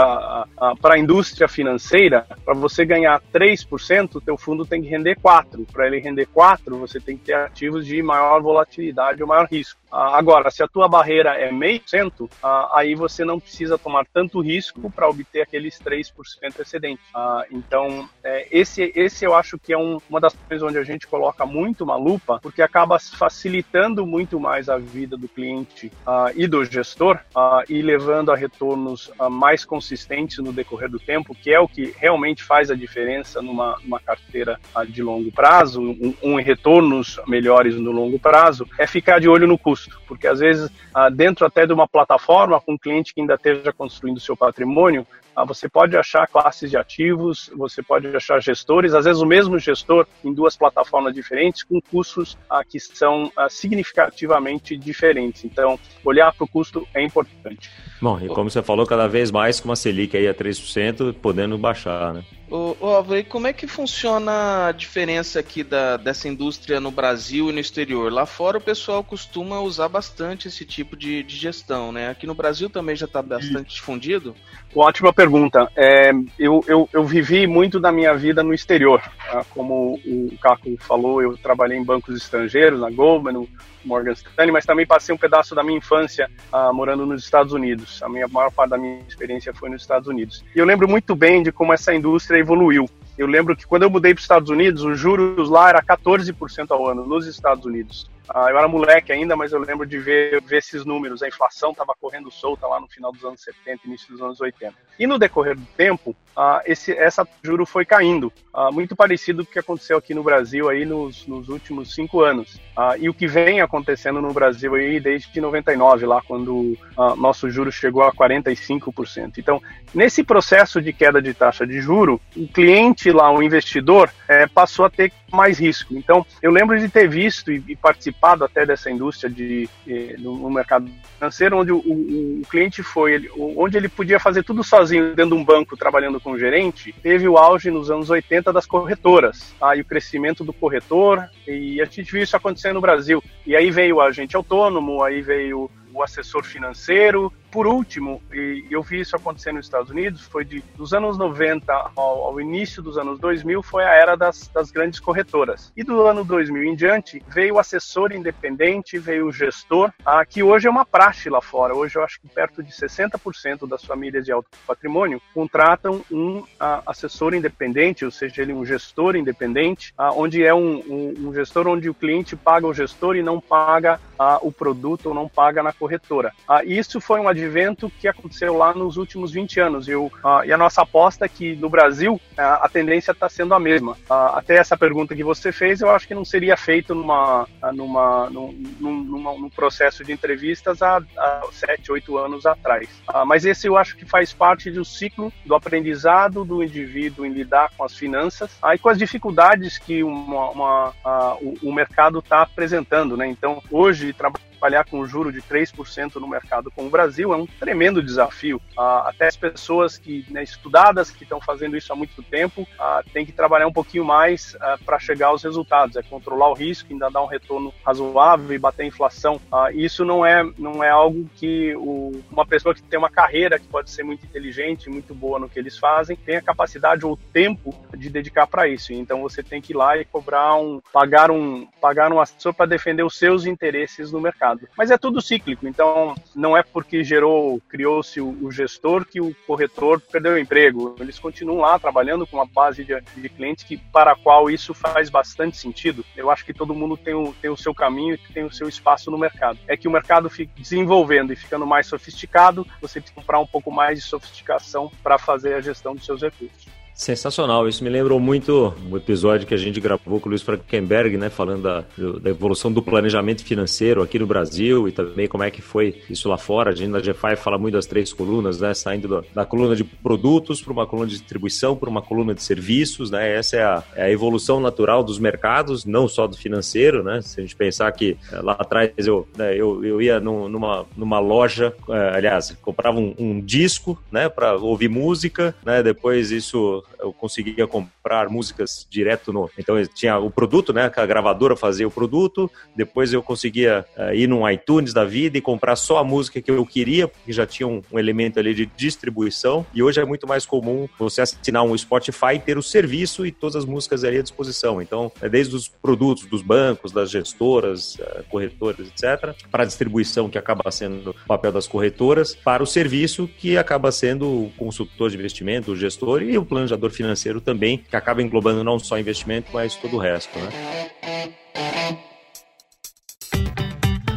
ah, 0.58 0.74
para 0.82 0.96
a 0.96 1.00
indústria 1.00 1.48
financeira, 1.48 2.26
para 2.44 2.54
você 2.54 2.86
ganhar 2.86 3.22
3%, 3.34 4.16
o 4.16 4.22
teu 4.22 4.38
fundo 4.38 4.66
tem 4.66 4.82
que 4.82 4.88
render 4.88 5.16
4%. 5.18 5.68
Para 5.72 5.88
ele 5.88 6.00
render 6.00 6.28
4%, 6.28 6.60
você 6.78 7.00
tem 7.00 7.18
que 7.18 7.26
ter 7.26 7.34
ativos 7.34 7.86
de 7.86 8.02
maior 8.02 8.42
volatilidade 8.42 9.22
ou 9.22 9.28
maior 9.28 9.48
risco. 9.48 9.80
Ah, 9.92 10.18
agora, 10.18 10.52
se 10.52 10.62
a 10.62 10.68
tua 10.68 10.88
barreira 10.88 11.32
é 11.32 11.52
meio 11.52 11.82
cento, 11.86 12.30
ah, 12.44 12.70
aí 12.76 12.94
você 12.94 13.26
não 13.26 13.40
precisa 13.40 13.78
tomar 13.78 14.06
tanto 14.14 14.40
risco 14.40 14.92
para 14.92 15.10
obter 15.10 15.42
aqueles 15.42 15.80
3% 15.80 16.14
excedente. 16.60 17.02
Ah, 17.14 17.44
então, 17.52 18.08
é, 18.24 18.48
esse, 18.52 18.92
esse 18.96 19.26
eu 19.26 19.34
acho 19.34 19.58
que 19.58 19.74
é 19.74 19.78
um, 19.78 19.98
uma 20.10 20.20
das 20.20 20.34
coisas 20.48 20.68
onde 20.68 20.78
a 20.78 20.84
gente 20.84 21.08
coloca 21.08 21.46
muito 21.46 21.84
uma 21.84 21.96
lupa, 21.96 22.40
porque 22.42 22.62
acaba 22.62 23.00
facilitando 23.00 24.06
muito 24.06 24.40
mais 24.40 24.70
a 24.70 24.78
vida 24.78 25.18
do 25.18 25.28
cliente 25.28 25.92
e 26.36 26.48
do 26.48 26.64
gestor 26.66 27.20
e 27.68 27.82
levando 27.82 28.32
a 28.32 28.36
retornos 28.36 29.12
mais 29.32 29.66
consistentes 29.66 30.38
no 30.40 30.52
decorrer 30.52 30.90
do 30.90 31.00
tempo, 31.00 31.36
que 31.36 31.52
é 31.52 31.60
o 31.60 31.68
que 31.68 31.94
realmente 31.98 32.19
faz 32.44 32.72
a 32.72 32.76
diferença 32.76 33.42
numa, 33.42 33.78
numa 33.84 34.00
carteira 34.00 34.60
de 34.88 35.02
longo 35.04 35.32
prazo, 35.32 35.82
um, 35.82 36.14
um 36.22 36.36
retornos 36.36 37.20
melhores 37.28 37.76
no 37.76 37.92
longo 37.92 38.20
prazo, 38.20 38.68
é 38.78 38.88
ficar 38.88 39.20
de 39.20 39.30
olho 39.30 39.48
no 39.48 39.58
custo. 39.58 40.00
Porque 40.08 40.28
às 40.28 40.40
vezes 40.40 40.70
ah, 40.94 41.10
dentro 41.10 41.46
até 41.46 41.66
de 41.66 41.74
uma 41.74 41.88
plataforma 41.88 42.60
com 42.60 42.74
um 42.74 42.78
cliente 42.78 43.14
que 43.14 43.22
ainda 43.22 43.36
esteja 43.36 43.72
construindo 43.72 44.20
seu 44.20 44.36
patrimônio, 44.36 45.06
ah, 45.29 45.29
você 45.46 45.70
pode 45.70 45.96
achar 45.98 46.28
classes 46.28 46.70
de 46.70 46.78
ativos, 46.78 47.50
você 47.56 47.82
pode 47.82 48.08
achar 48.16 48.42
gestores, 48.42 48.94
às 48.94 49.06
vezes 49.06 49.22
o 49.22 49.26
mesmo 49.26 49.58
gestor 49.60 50.06
em 50.24 50.34
duas 50.34 50.56
plataformas 50.56 51.14
diferentes 51.14 51.64
com 51.64 51.82
custos 51.82 52.38
ah, 52.50 52.64
que 52.64 52.80
são 52.80 53.32
significativamente 53.50 54.78
diferentes. 54.78 55.46
Então, 55.46 55.80
olhar 56.04 56.34
para 56.34 56.44
o 56.44 56.48
custo 56.48 56.88
é 56.94 57.04
importante. 57.04 57.70
Bom, 58.02 58.20
e 58.20 58.28
como 58.28 58.50
você 58.50 58.62
falou, 58.62 58.86
cada 58.86 59.08
vez 59.08 59.32
mais 59.32 59.60
com 59.60 59.70
uma 59.70 59.76
Selic 59.76 60.16
aí 60.16 60.28
a 60.28 60.34
3%, 60.34 61.14
podendo 61.14 61.58
baixar, 61.58 62.14
né? 62.14 62.24
Ô, 62.50 62.76
ô 62.80 63.06
como 63.28 63.46
é 63.46 63.54
que 63.54 63.68
funciona 63.68 64.68
a 64.68 64.72
diferença 64.72 65.40
aqui 65.40 65.64
da, 65.64 65.98
dessa 65.98 66.28
indústria 66.28 66.80
no 66.80 66.90
Brasil 66.90 67.50
e 67.50 67.54
no 67.54 67.60
exterior? 67.60 68.12
Lá 68.12 68.26
fora 68.26 68.58
o 68.58 68.62
pessoal 68.62 69.04
costuma 69.04 69.60
usar 69.60 69.88
bastante 69.88 70.48
esse 70.48 70.66
tipo 70.66 70.96
de, 70.96 71.22
de 71.22 71.36
gestão, 71.36 71.92
né? 71.92 72.10
Aqui 72.10 72.26
no 72.26 72.34
Brasil 72.34 72.70
também 72.70 72.96
já 72.96 73.06
está 73.06 73.22
bastante 73.22 73.76
difundido? 73.76 74.36
Ótima 74.76 75.14
pergunta. 75.14 75.72
É, 75.76 76.12
eu, 76.40 76.64
eu, 76.68 76.90
eu, 76.92 77.04
vivi 77.06 77.46
muito 77.46 77.80
da 77.80 77.92
minha 77.92 78.16
vida 78.16 78.42
no 78.42 78.54
exterior. 78.54 79.02
Tá? 79.32 79.46
Como 79.52 80.00
o 80.06 80.36
Caco 80.42 80.76
falou, 80.80 81.22
eu 81.22 81.38
trabalhei 81.38 81.78
em 81.78 81.84
bancos 81.84 82.16
estrangeiros, 82.16 82.80
na 82.80 82.90
Goldman, 82.90 83.34
no 83.34 83.50
Morgan 83.84 84.12
Stanley, 84.12 84.52
mas 84.52 84.66
também 84.66 84.86
passei 84.86 85.14
um 85.14 85.18
pedaço 85.18 85.56
da 85.56 85.64
minha 85.64 85.78
infância 85.78 86.30
uh, 86.52 86.74
morando 86.74 87.06
nos 87.06 87.24
Estados 87.24 87.54
Unidos. 87.54 88.02
A 88.04 88.10
minha 88.10 88.28
maior 88.28 88.52
parte 88.52 88.72
da 88.72 88.78
minha 88.78 89.02
experiência 89.08 89.54
foi 89.54 89.70
nos 89.70 89.82
Estados 89.82 90.08
Unidos. 90.08 90.44
E 90.56 90.60
eu 90.60 90.66
lembro 90.66 90.88
muito 90.88 91.16
bem 91.16 91.42
de 91.44 91.52
como 91.52 91.74
essa 91.74 91.94
indústria 91.94 92.40
evoluiu. 92.40 92.90
Eu 93.18 93.28
lembro 93.28 93.56
que 93.56 93.68
quando 93.68 93.84
eu 93.84 93.90
mudei 93.90 94.14
para 94.14 94.20
os 94.20 94.24
Estados 94.24 94.50
Unidos, 94.50 94.84
os 94.84 94.98
juros 94.98 95.50
lá 95.50 95.70
era 95.70 95.84
14% 95.84 96.72
ao 96.72 96.88
ano 96.88 97.06
nos 97.06 97.28
Estados 97.28 97.66
Unidos. 97.66 98.10
Ah, 98.30 98.50
eu 98.50 98.58
era 98.58 98.68
moleque 98.68 99.12
ainda, 99.12 99.36
mas 99.36 99.52
eu 99.52 99.60
lembro 99.60 99.86
de 99.86 99.98
ver, 99.98 100.42
ver 100.42 100.58
esses 100.58 100.86
números. 100.86 101.24
A 101.24 101.28
inflação 101.28 101.72
estava 101.72 101.96
correndo 102.00 102.30
solta 102.30 102.68
lá 102.68 102.80
no 102.80 102.88
final 102.88 103.12
dos 103.12 103.24
anos 103.26 103.42
70, 103.42 103.88
início 103.88 104.12
dos 104.12 104.22
anos 104.22 104.40
80. 104.40 104.74
E 105.00 105.08
no 105.08 105.18
decorrer 105.18 105.56
do 105.56 105.66
tempo, 105.78 106.16
ah, 106.36 106.62
esse, 106.66 106.92
essa 106.92 107.28
juro 107.44 107.66
foi 107.66 107.86
caindo, 107.86 108.32
ah, 108.54 108.72
muito 108.72 108.96
parecido 108.96 109.44
com 109.44 109.50
o 109.50 109.54
que 109.54 109.60
aconteceu 109.60 109.98
aqui 109.98 110.14
no 110.14 110.24
Brasil 110.24 110.70
aí 110.70 110.86
nos, 110.86 111.26
nos 111.26 111.50
últimos 111.50 111.94
cinco 111.94 112.22
anos. 112.22 112.60
E 113.00 113.10
o 113.10 113.14
que 113.14 113.28
vem 113.28 113.60
acontecendo 113.60 114.22
no 114.22 114.32
Brasil 114.32 114.74
aí 114.74 115.02
desde 115.02 115.42
99, 115.42 116.06
lá 116.06 116.22
quando 116.26 116.78
nosso 117.18 117.50
juro 117.50 117.70
chegou 117.72 118.04
a 118.04 118.14
45%. 118.14 119.38
Então, 119.38 119.62
nesse 119.94 120.24
processo 120.24 120.82
de 120.82 120.94
queda 120.94 121.22
de 121.22 121.34
taxa 121.34 121.68
de 121.68 121.82
juro, 121.82 122.22
o 122.38 122.48
cliente 122.48 123.12
lá, 123.12 123.30
o 123.32 123.44
investidor, 123.44 124.10
é, 124.30 124.48
passou 124.48 124.86
a 124.86 124.90
ter 124.90 125.12
mais 125.32 125.60
risco. 125.60 125.94
Então, 125.94 126.26
eu 126.42 126.52
lembro 126.52 126.80
de 126.80 126.88
ter 126.88 127.08
visto 127.10 127.52
e 127.52 127.76
participado 127.76 128.19
até 128.22 128.66
dessa 128.66 128.92
indústria 128.92 129.30
de, 129.30 129.70
de 129.86 130.16
no 130.20 130.50
mercado 130.50 130.90
financeiro, 131.16 131.58
onde 131.58 131.72
o, 131.72 131.78
o, 131.78 132.42
o 132.42 132.48
cliente 132.50 132.84
foi, 132.84 133.14
ele, 133.14 133.32
onde 133.38 133.78
ele 133.78 133.88
podia 133.88 134.20
fazer 134.20 134.44
tudo 134.44 134.64
sozinho 134.64 135.16
dentro 135.16 135.36
de 135.36 135.42
um 135.42 135.44
banco 135.44 135.78
trabalhando 135.78 136.20
com 136.20 136.32
um 136.32 136.40
gerente, 136.40 136.94
teve 137.02 137.28
o 137.28 137.38
auge 137.38 137.72
nos 137.72 137.90
anos 137.90 138.10
80 138.10 138.52
das 138.52 138.66
corretoras, 138.66 139.54
tá? 139.60 139.74
o 139.74 139.86
crescimento 139.86 140.44
do 140.44 140.54
corretor, 140.54 141.30
e 141.48 141.82
a 141.82 141.86
gente 141.86 142.12
viu 142.12 142.24
isso 142.24 142.36
acontecer 142.36 142.74
no 142.74 142.82
Brasil. 142.82 143.24
E 143.46 143.56
aí 143.56 143.72
veio 143.72 143.98
o 143.98 144.02
agente 144.02 144.36
autônomo, 144.36 145.04
aí 145.04 145.22
veio 145.22 145.70
o 145.94 146.04
assessor 146.04 146.44
financeiro, 146.44 147.32
por 147.52 147.68
último, 147.68 148.22
e 148.34 148.66
eu 148.70 148.82
vi 148.82 149.00
isso 149.00 149.16
acontecer 149.16 149.52
nos 149.52 149.66
Estados 149.66 149.90
Unidos, 149.90 150.22
foi 150.22 150.46
de, 150.46 150.64
dos 150.76 150.94
anos 150.94 151.18
90 151.18 151.92
ao, 151.96 152.24
ao 152.24 152.42
início 152.42 152.82
dos 152.82 152.98
anos 152.98 153.20
2000, 153.20 153.64
foi 153.64 153.84
a 153.84 153.94
era 153.94 154.16
das, 154.16 154.48
das, 154.48 154.72
grandes 154.72 155.00
corretoras. 155.00 155.72
E 155.76 155.84
do 155.84 156.06
ano 156.06 156.24
2000 156.24 156.64
em 156.64 156.76
diante, 156.76 157.22
veio 157.28 157.56
o 157.56 157.60
assessor 157.60 158.12
independente, 158.12 159.00
veio 159.00 159.28
o 159.28 159.32
gestor, 159.32 159.92
que 160.30 160.44
hoje 160.44 160.68
é 160.68 160.70
uma 160.70 160.86
praxe 160.86 161.30
lá 161.30 161.42
fora. 161.42 161.74
Hoje 161.74 161.98
eu 161.98 162.04
acho 162.04 162.20
que 162.22 162.28
perto 162.28 162.62
de 162.62 162.72
60% 162.72 163.68
das 163.68 163.84
famílias 163.84 164.26
de 164.26 164.32
alto 164.32 164.50
patrimônio 164.68 165.22
contratam 165.34 166.04
um 166.12 166.44
assessor 166.86 167.34
independente, 167.34 168.06
ou 168.06 168.12
seja, 168.12 168.42
ele 168.42 168.54
um 168.54 168.66
gestor 168.66 169.16
independente, 169.16 169.94
onde 170.16 170.44
é 170.44 170.54
um, 170.54 170.80
um, 170.80 171.28
um, 171.28 171.34
gestor 171.34 171.68
onde 171.68 171.90
o 171.90 171.94
cliente 171.94 172.36
paga 172.36 172.68
o 172.68 172.74
gestor 172.74 173.16
e 173.16 173.24
não 173.24 173.40
paga 173.40 174.00
o 174.42 174.52
produto 174.52 175.08
ou 175.08 175.14
não 175.14 175.28
paga 175.28 175.64
na 175.64 175.74
corretora. 175.74 176.32
Isso 176.66 177.00
foi 177.02 177.20
uma 177.20 177.34
advento 177.40 177.92
que 178.00 178.08
aconteceu 178.08 178.56
lá 178.56 178.74
nos 178.74 178.98
últimos 178.98 179.32
20 179.32 179.60
anos. 179.60 179.88
Eu, 179.88 180.06
uh, 180.06 180.44
e 180.46 180.52
a 180.52 180.58
nossa 180.58 180.82
aposta 180.82 181.26
é 181.26 181.30
que 181.30 181.56
no 181.56 181.70
Brasil 181.70 182.14
uh, 182.14 182.22
a 182.38 182.70
tendência 182.70 183.12
está 183.12 183.30
sendo 183.30 183.54
a 183.54 183.60
mesma. 183.60 183.94
Uh, 183.94 184.36
até 184.36 184.58
essa 184.58 184.78
pergunta 184.78 185.16
que 185.16 185.24
você 185.24 185.52
fez, 185.52 185.82
eu 185.82 185.90
acho 185.90 186.08
que 186.08 186.16
não 186.16 186.26
seria 186.26 186.58
feito 186.58 186.94
numa, 186.94 187.48
numa, 187.74 188.30
num, 188.30 188.52
numa, 188.80 189.34
num 189.34 189.50
processo 189.50 190.04
de 190.04 190.12
entrevistas 190.12 190.82
há, 190.82 191.02
há 191.18 191.42
7, 191.52 191.92
8 191.92 192.18
anos 192.18 192.46
atrás. 192.46 192.90
mas 193.26 193.46
esse 193.46 193.68
eu 193.68 193.78
acho 193.78 193.96
que 193.96 194.06
faz 194.06 194.34
parte 194.34 194.70
do 194.72 194.84
ciclo 194.84 195.32
do 195.46 195.56
aprendizado 195.56 196.44
do 196.44 196.64
indivíduo 196.64 197.26
em 197.26 197.32
lidar 197.32 197.72
com 197.78 197.84
as 197.84 197.96
finanças 197.96 198.52
e 198.74 198.78
com 198.78 198.90
as 198.90 198.98
dificuldades 198.98 199.78
que 199.78 200.04
uma, 200.04 200.50
uma, 200.50 200.94
o, 201.42 201.70
o 201.70 201.74
mercado 201.74 202.20
está 202.20 202.42
apresentando. 202.42 203.16
Né? 203.16 203.28
Então, 203.28 203.62
hoje, 203.72 204.14
trabalhando 204.14 204.49
trabalhar 204.60 204.84
com 204.84 205.06
juro 205.08 205.32
de 205.32 205.42
3% 205.42 206.16
no 206.16 206.28
mercado 206.28 206.70
como 206.70 206.88
o 206.88 206.92
Brasil 206.92 207.34
é 207.34 207.38
um 207.38 207.46
tremendo 207.46 208.04
desafio. 208.04 208.62
Ah, 208.78 209.06
até 209.08 209.28
as 209.28 209.38
pessoas 209.38 209.98
que 209.98 210.26
né, 210.30 210.44
estudadas 210.44 211.10
que 211.10 211.24
estão 211.24 211.40
fazendo 211.40 211.78
isso 211.78 211.92
há 211.94 211.96
muito 211.96 212.22
tempo 212.22 212.68
ah, 212.78 213.02
têm 213.14 213.26
que 213.26 213.32
trabalhar 213.32 213.68
um 213.68 213.74
pouquinho 213.74 214.04
mais 214.04 214.56
ah, 214.60 214.78
para 214.86 215.00
chegar 215.00 215.28
aos 215.28 215.44
resultados, 215.44 215.96
é 215.96 216.04
controlar 216.04 216.50
o 216.50 216.54
risco, 216.54 216.92
ainda 216.92 217.10
dar 217.10 217.24
um 217.24 217.28
retorno 217.28 217.74
razoável 217.86 218.54
e 218.54 218.60
bater 218.60 218.84
a 218.84 218.88
inflação. 218.88 219.40
Isso 219.74 220.04
não 220.04 220.26
é 220.26 220.44
não 220.58 220.84
é 220.84 220.90
algo 220.90 221.30
que 221.36 221.74
o, 221.76 222.22
uma 222.30 222.46
pessoa 222.46 222.76
que 222.76 222.82
tem 222.82 223.00
uma 223.00 223.10
carreira 223.10 223.58
que 223.58 223.68
pode 223.68 223.90
ser 223.90 224.04
muito 224.04 224.26
inteligente, 224.26 224.90
muito 224.90 225.16
boa 225.16 225.40
no 225.40 225.48
que 225.48 225.58
eles 225.58 225.78
fazem, 225.78 226.18
tem 226.18 226.36
a 226.36 226.42
capacidade 226.42 227.06
ou 227.06 227.18
tempo 227.32 227.74
de 227.96 228.10
dedicar 228.10 228.46
para 228.48 228.68
isso. 228.68 228.92
Então 228.92 229.22
você 229.22 229.42
tem 229.42 229.62
que 229.62 229.72
ir 229.72 229.76
lá 229.76 229.98
e 229.98 230.04
cobrar 230.04 230.56
um 230.56 230.82
pagar 230.92 231.32
um 231.32 231.66
pagar 231.80 232.12
um 232.12 232.20
assessor 232.20 232.54
para 232.54 232.66
defender 232.66 233.04
os 233.04 233.18
seus 233.18 233.46
interesses 233.46 234.12
no 234.12 234.20
mercado. 234.20 234.49
Mercado. 234.50 234.68
Mas 234.78 234.92
é 234.92 234.98
tudo 234.98 235.22
cíclico, 235.22 235.68
então 235.68 236.16
não 236.36 236.56
é 236.56 236.64
porque 236.64 237.04
gerou, 237.04 237.62
criou-se 237.68 238.20
o, 238.20 238.52
gestor 238.52 239.06
que 239.06 239.22
o 239.22 239.36
corretor 239.46 240.02
perdeu 240.02 240.34
o 240.34 240.38
emprego. 240.38 240.96
Eles 241.00 241.20
continuam 241.20 241.60
lá 241.60 241.78
trabalhando 241.78 242.26
com 242.26 242.38
uma 242.38 242.46
base 242.46 242.84
de, 242.84 243.00
de 243.16 243.30
clientes 243.30 243.64
que, 243.64 243.78
para 243.78 244.14
a 244.14 244.16
qual 244.16 244.50
isso 244.50 244.74
faz 244.74 245.10
bastante 245.10 245.58
sentido. 245.58 246.04
Eu 246.16 246.32
acho 246.32 246.46
que 246.46 246.54
todo 246.54 246.74
mundo 246.74 246.98
tem 246.98 247.14
o, 247.14 247.34
tem 247.42 247.50
o 247.50 247.58
seu 247.58 247.74
caminho 247.74 248.16
e 248.16 248.34
tem 248.34 248.44
o 248.44 248.52
seu 248.52 248.68
espaço 248.68 249.12
no 249.12 249.18
mercado. 249.18 249.60
É 249.68 249.78
que 249.78 249.88
o 249.88 249.92
mercado 249.92 250.30
fica 250.30 250.52
desenvolvendo 250.56 251.32
e 251.32 251.36
ficando 251.36 251.66
mais 251.66 251.88
sofisticado, 251.88 252.66
você 252.82 253.00
tem 253.00 253.10
que 253.10 253.16
comprar 253.16 253.40
um 253.40 253.48
pouco 253.48 253.72
mais 253.72 254.00
de 254.00 254.06
sofisticação 254.06 254.92
para 255.04 255.18
fazer 255.18 255.54
a 255.54 255.62
gestão 255.62 255.96
dos 255.96 256.06
seus 256.06 256.22
recursos. 256.22 256.69
Sensacional, 256.94 257.68
isso 257.68 257.82
me 257.82 257.90
lembrou 257.90 258.20
muito 258.20 258.74
o 258.92 258.98
episódio 258.98 259.48
que 259.48 259.54
a 259.54 259.58
gente 259.58 259.80
gravou 259.80 260.20
com 260.20 260.28
o 260.28 260.30
Luiz 260.32 260.42
Frankenberg, 260.42 261.16
né, 261.16 261.30
falando 261.30 261.64
da, 261.64 261.86
da, 262.22 262.30
evolução 262.30 262.70
do 262.72 262.82
planejamento 262.82 263.44
financeiro 263.44 264.02
aqui 264.02 264.20
no 264.20 264.28
Brasil 264.28 264.86
e 264.86 264.92
também 264.92 265.26
como 265.26 265.44
é 265.44 265.50
que 265.50 265.62
foi 265.62 266.02
isso 266.10 266.28
lá 266.28 266.38
fora. 266.38 266.72
A 266.72 266.76
gente 266.76 266.90
na 266.90 267.00
GFI 267.00 267.38
fala 267.38 267.58
muito 267.58 267.76
das 267.76 267.86
três 267.86 268.12
colunas, 268.12 268.60
né, 268.60 268.74
saindo 268.74 269.08
da, 269.08 269.24
da 269.34 269.46
coluna 269.46 269.78
de 269.78 269.84
produtos 269.86 270.62
para 270.62 270.74
uma 270.74 270.86
coluna 270.86 271.08
de 271.08 271.14
distribuição, 271.14 271.74
para 271.74 271.90
uma 271.90 272.02
coluna 272.02 272.34
de 272.34 272.44
serviços, 272.44 273.10
né, 273.10 273.34
essa 273.34 273.56
é 273.56 273.64
a, 273.64 273.84
é 273.96 274.04
a, 274.04 274.12
evolução 274.12 274.60
natural 274.60 275.02
dos 275.02 275.20
mercados, 275.20 275.86
não 275.86 276.06
só 276.06 276.28
do 276.28 276.36
financeiro, 276.36 277.02
né, 277.02 277.22
se 277.22 277.40
a 277.40 277.44
gente 277.44 277.56
pensar 277.56 277.90
que 277.94 278.18
eh, 278.30 278.42
lá 278.42 278.54
atrás 278.54 278.92
eu, 278.98 279.26
né, 279.38 279.56
eu, 279.56 279.86
eu 279.86 280.02
ia 280.02 280.20
numa, 280.20 280.86
numa 280.98 281.20
loja, 281.20 281.74
eh, 281.90 282.12
aliás, 282.14 282.52
comprava 282.62 283.00
um, 283.00 283.16
um 283.18 283.40
disco, 283.40 283.98
né, 284.12 284.28
para 284.28 284.58
ouvir 284.58 284.90
música, 284.90 285.56
né, 285.64 285.82
depois 285.82 286.30
isso 286.32 286.79
eu 287.00 287.14
conseguia 287.14 287.68
comprar 287.68 288.30
músicas 288.30 288.88
direto 288.90 289.32
no. 289.32 289.50
Então 289.58 289.76
tinha 289.94 290.18
o 290.18 290.30
produto, 290.30 290.74
né? 290.74 290.90
Que 290.90 291.00
a 291.00 291.06
gravadora 291.06 291.56
fazia 291.56 291.88
o 291.88 291.92
produto, 291.92 292.50
depois 292.76 293.14
eu 293.14 293.22
conseguia 293.22 293.86
uh, 293.98 294.14
ir 294.14 294.28
no 294.28 294.50
iTunes 294.50 294.94
da 294.94 295.06
vida 295.06 295.38
e 295.38 295.42
comprar 295.42 295.76
só 295.76 295.98
a 295.98 296.04
música 296.04 296.42
que 296.42 296.52
eu 296.52 296.66
queria, 296.66 297.08
porque 297.08 297.32
já 297.32 297.46
tinha 297.46 297.68
um, 297.68 297.82
um, 297.92 298.00
elemento 298.00 298.40
ali 298.40 298.54
de 298.54 298.66
distribuição. 298.66 299.66
E 299.74 299.84
hoje 299.84 300.00
é 300.00 300.06
muito 300.06 300.28
mais 300.28 300.46
comum 300.46 300.88
você 300.98 301.22
assinar 301.22 301.64
um 301.64 301.78
Spotify 301.78 302.36
e 302.36 302.40
ter 302.40 302.58
o 302.58 302.64
serviço 302.64 303.26
e 303.26 303.32
todas 303.32 303.56
as 303.56 303.66
músicas 303.66 304.04
ali 304.04 304.18
à 304.18 304.22
disposição. 304.22 304.82
Então, 304.82 305.12
é 305.22 305.30
desde 305.30 305.56
os 305.56 305.68
produtos 305.68 306.26
dos 306.26 306.42
bancos, 306.42 306.92
das 306.92 307.10
gestoras, 307.10 307.96
uh, 307.96 308.24
corretoras, 308.30 308.88
etc., 308.88 309.36
para 309.52 309.64
a 309.64 309.66
distribuição, 309.66 310.30
que 310.30 310.38
acaba 310.38 310.70
sendo 310.72 311.12
o 311.12 311.28
papel 311.28 311.52
das 311.52 311.68
corretoras, 311.68 312.36
para 312.36 312.64
o 312.64 312.66
serviço, 312.66 313.28
que 313.28 313.58
acaba 313.58 313.92
sendo 313.92 314.26
o 314.28 314.52
consultor 314.58 315.10
de 315.10 315.18
investimento, 315.18 315.72
o 315.72 315.76
gestor 315.76 316.22
e 316.22 316.38
o 316.38 316.46
planejador 316.46 316.69
planejador 316.70 316.92
financeiro 316.92 317.42
também, 317.42 317.78
que 317.78 317.96
acaba 317.96 318.22
englobando 318.22 318.64
não 318.64 318.78
só 318.78 319.00
investimento, 319.00 319.50
mas 319.54 319.76
todo 319.76 319.96
o 319.96 320.00
resto, 320.00 320.38
né? 320.38 320.50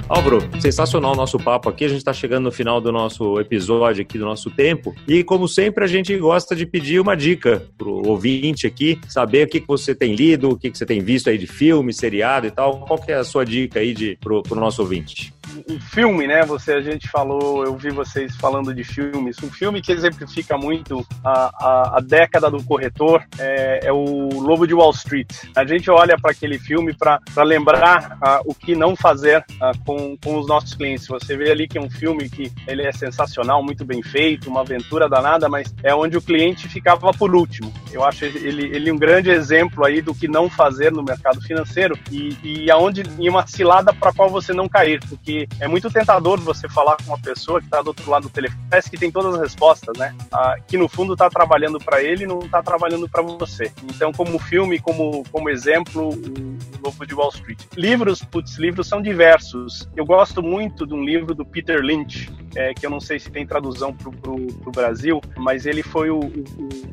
Álvaro, 0.09 0.41
sensacional 0.61 1.13
o 1.15 1.17
nosso 1.17 1.39
papo 1.39 1.71
aqui. 1.71 1.87
A 1.87 1.89
gente 1.89 1.99
está 1.99 2.13
chegando 2.13 2.45
no 2.45 2.53
final 2.53 2.83
do 2.83 2.93
nosso 2.93 3.41
episódio 3.41 4.03
aqui, 4.03 4.19
do 4.19 4.27
nosso 4.27 4.51
tempo. 4.51 4.95
E, 5.09 5.25
como 5.25 5.49
sempre, 5.49 5.85
a 5.85 5.87
gente 5.87 6.15
gosta 6.19 6.55
de 6.55 6.67
pedir 6.67 7.01
uma 7.01 7.17
dica 7.17 7.67
pro 7.79 8.07
ouvinte 8.07 8.67
aqui, 8.67 9.01
saber 9.09 9.47
o 9.47 9.49
que, 9.49 9.61
que 9.61 9.67
você 9.67 9.95
tem 9.95 10.15
lido, 10.15 10.51
o 10.51 10.59
que, 10.59 10.71
que 10.71 10.77
você 10.77 10.85
tem 10.85 11.01
visto 11.01 11.31
aí 11.31 11.39
de 11.39 11.47
filme, 11.47 11.95
seriado 11.95 12.47
e 12.47 12.51
tal. 12.51 12.81
Qual 12.81 13.01
que 13.01 13.11
é 13.11 13.15
a 13.15 13.25
sua 13.25 13.43
dica 13.43 13.81
aí 13.81 13.95
de, 13.95 14.19
pro, 14.21 14.43
pro 14.43 14.61
nosso 14.61 14.83
ouvinte? 14.83 15.33
Um 15.69 15.81
filme, 15.81 16.27
né? 16.27 16.45
Você, 16.45 16.73
a 16.73 16.81
gente 16.81 17.09
falou, 17.09 17.65
eu 17.65 17.77
vi 17.77 17.91
vocês 17.91 18.37
falando 18.37 18.75
de 18.75 18.85
filmes. 18.85 19.37
Um 19.43 19.51
filme 19.51 19.81
que 19.81 19.93
exemplifica 19.93 20.57
muito 20.57 21.07
a, 21.25 21.51
a, 21.55 21.99
a 21.99 22.01
década 22.01 22.51
do 22.51 22.63
corretor 22.63 23.25
é, 23.39 23.87
é, 23.87 23.93
o 23.93 24.29
Lobo 24.41 24.67
de 24.67 24.75
Wall 24.75 24.91
Street. 24.91 25.31
A 25.57 25.65
gente 25.65 25.91
olha 25.91 26.17
para 26.21 26.33
aquele 26.33 26.59
filme 26.59 26.95
para 26.95 27.21
lembrar 27.43 28.19
uh, 28.23 28.51
o 28.51 28.55
que 28.55 28.75
não 28.75 28.95
fazer 28.97 29.45
com, 29.85 30.17
com 30.17 30.39
os 30.39 30.47
nossos 30.47 30.75
clientes. 30.75 31.07
Você 31.07 31.37
vê 31.37 31.51
ali 31.51 31.67
que 31.69 31.79
é 31.79 31.81
um 31.81 31.91
filme 31.91 32.29
que 32.29 32.53
ele 32.67 32.83
é 32.83 32.93
sensacional, 32.93 33.63
muito 33.63 33.85
bem 33.85 34.03
feito, 34.03 34.49
uma 34.49 34.61
aventura 34.61 35.09
danada, 35.09 35.49
mas 35.49 35.75
é 35.83 35.95
onde 35.95 36.17
o 36.17 36.23
cliente 36.23 36.69
ficava 36.69 37.13
por 37.13 37.35
último. 37.35 37.73
Eu 37.93 38.05
acho 38.05 38.25
ele, 38.25 38.75
ele 38.75 38.91
um 38.91 38.99
grande 38.99 39.31
exemplo 39.31 39.85
aí 39.85 40.01
do 40.01 40.15
que 40.15 40.29
não 40.29 40.49
fazer 40.49 40.93
no 40.93 41.03
mercado 41.03 41.41
financeiro 41.41 41.99
e, 42.11 42.37
e 42.43 42.71
aonde 42.71 43.03
em 43.19 43.29
uma 43.29 43.47
cilada 43.47 43.93
para 43.93 44.13
qual 44.13 44.31
você 44.31 44.53
não 44.53 44.69
cair, 44.69 45.01
porque 45.09 45.49
é 45.61 45.69
muito 45.69 45.91
tentador 45.91 46.41
você 46.41 46.69
falar 46.69 46.97
com 46.97 47.05
uma 47.05 47.19
pessoa 47.19 47.61
que 47.61 47.67
está 47.67 47.83
do 47.83 47.89
outro 47.89 48.11
lado 48.11 48.25
do 48.25 48.31
telefone, 48.31 48.61
parece 48.69 48.91
que 48.91 48.97
tem 48.97 49.11
todas 49.11 49.35
as 49.35 49.41
respostas, 49.41 49.97
né? 49.99 50.15
Ah, 50.33 50.57
que 50.67 50.77
no 50.77 50.89
fundo 50.89 51.13
está 51.13 51.29
trabalhando 51.29 51.79
para 51.79 52.03
ele 52.03 52.27
não 52.27 52.41
está 52.41 52.63
trabalhando 52.63 53.09
para 53.09 53.23
você. 53.23 53.73
Então, 53.85 54.13
como 54.13 54.39
filme, 54.39 54.79
como, 54.79 55.25
como 55.31 55.49
exemplo, 55.49 56.09
o 56.11 56.59
Lobo 56.83 57.07
de 57.07 57.15
Wall 57.15 57.31
Street. 57.31 57.61
Livros, 57.77 58.23
putz, 58.23 58.57
livros 58.57 58.87
são 58.89 59.01
diversos. 59.01 59.89
Eu 59.97 60.05
gosto 60.05 60.43
muito 60.43 60.87
de 60.87 60.95
um 60.95 61.05
livro 61.05 61.35
do 61.35 61.45
Peter 61.45 61.81
Lynch, 61.81 62.31
é, 62.55 62.75
que 62.75 62.85
eu 62.85 62.91
não 62.91 63.01
sei 63.01 63.19
se 63.19 63.31
tem 63.31 63.47
tradução 63.47 63.93
para 63.93 64.09
o 64.31 64.73
Brasil, 64.73 65.21
mas 65.37 65.67
ele 65.67 65.83
foi 65.83 66.11
o, 66.11 66.21
o, 66.21 66.43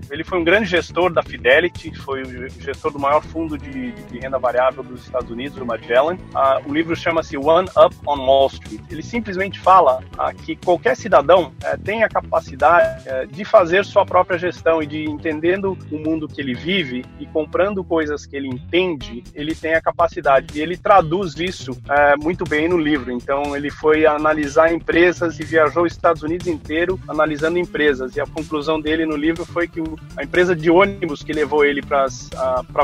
ele 0.09 0.23
foi 0.23 0.39
um 0.39 0.43
grande 0.43 0.65
gestor 0.65 1.11
da 1.11 1.21
Fidelity, 1.21 1.95
foi 1.95 2.23
o 2.23 2.49
gestor 2.49 2.91
do 2.91 2.99
maior 2.99 3.23
fundo 3.23 3.57
de, 3.57 3.91
de 3.91 4.19
renda 4.19 4.39
variável 4.39 4.83
dos 4.83 5.03
Estados 5.03 5.29
Unidos, 5.29 5.57
o 5.57 5.65
Magellan. 5.65 6.17
Ah, 6.33 6.61
o 6.65 6.73
livro 6.73 6.95
chama-se 6.95 7.37
One 7.37 7.67
Up 7.77 7.95
on 8.07 8.17
Wall 8.25 8.47
Street. 8.47 8.81
Ele 8.89 9.03
simplesmente 9.03 9.59
fala 9.59 10.03
ah, 10.17 10.33
que 10.33 10.55
qualquer 10.55 10.95
cidadão 10.95 11.51
eh, 11.63 11.77
tem 11.77 12.03
a 12.03 12.09
capacidade 12.09 13.07
eh, 13.07 13.25
de 13.25 13.45
fazer 13.45 13.85
sua 13.85 14.05
própria 14.05 14.37
gestão 14.37 14.81
e 14.81 14.87
de 14.87 15.03
entendendo 15.05 15.77
o 15.91 15.97
mundo 15.97 16.27
que 16.27 16.41
ele 16.41 16.53
vive 16.53 17.05
e 17.19 17.25
comprando 17.25 17.83
coisas 17.83 18.25
que 18.25 18.35
ele 18.35 18.47
entende, 18.47 19.23
ele 19.33 19.53
tem 19.55 19.75
a 19.75 19.81
capacidade. 19.81 20.57
E 20.57 20.61
ele 20.61 20.77
traduz 20.77 21.35
isso 21.39 21.71
eh, 21.89 22.15
muito 22.17 22.43
bem 22.43 22.67
no 22.67 22.77
livro. 22.77 23.11
Então 23.11 23.55
ele 23.55 23.69
foi 23.69 24.05
analisar 24.05 24.73
empresas 24.73 25.39
e 25.39 25.43
viajou 25.49 25.83
os 25.83 25.91
Estados 25.91 26.23
Unidos 26.23 26.47
inteiro 26.47 26.99
analisando 27.07 27.57
empresas. 27.57 28.15
E 28.15 28.21
a 28.21 28.25
conclusão 28.25 28.79
dele 28.79 29.05
no 29.05 29.15
livro 29.15 29.45
foi 29.45 29.67
que 29.67 29.81
a 30.15 30.23
empresa 30.23 30.55
de 30.55 30.69
ônibus 30.69 31.23
que 31.23 31.33
levou 31.33 31.65
ele 31.65 31.81
para 31.81 32.07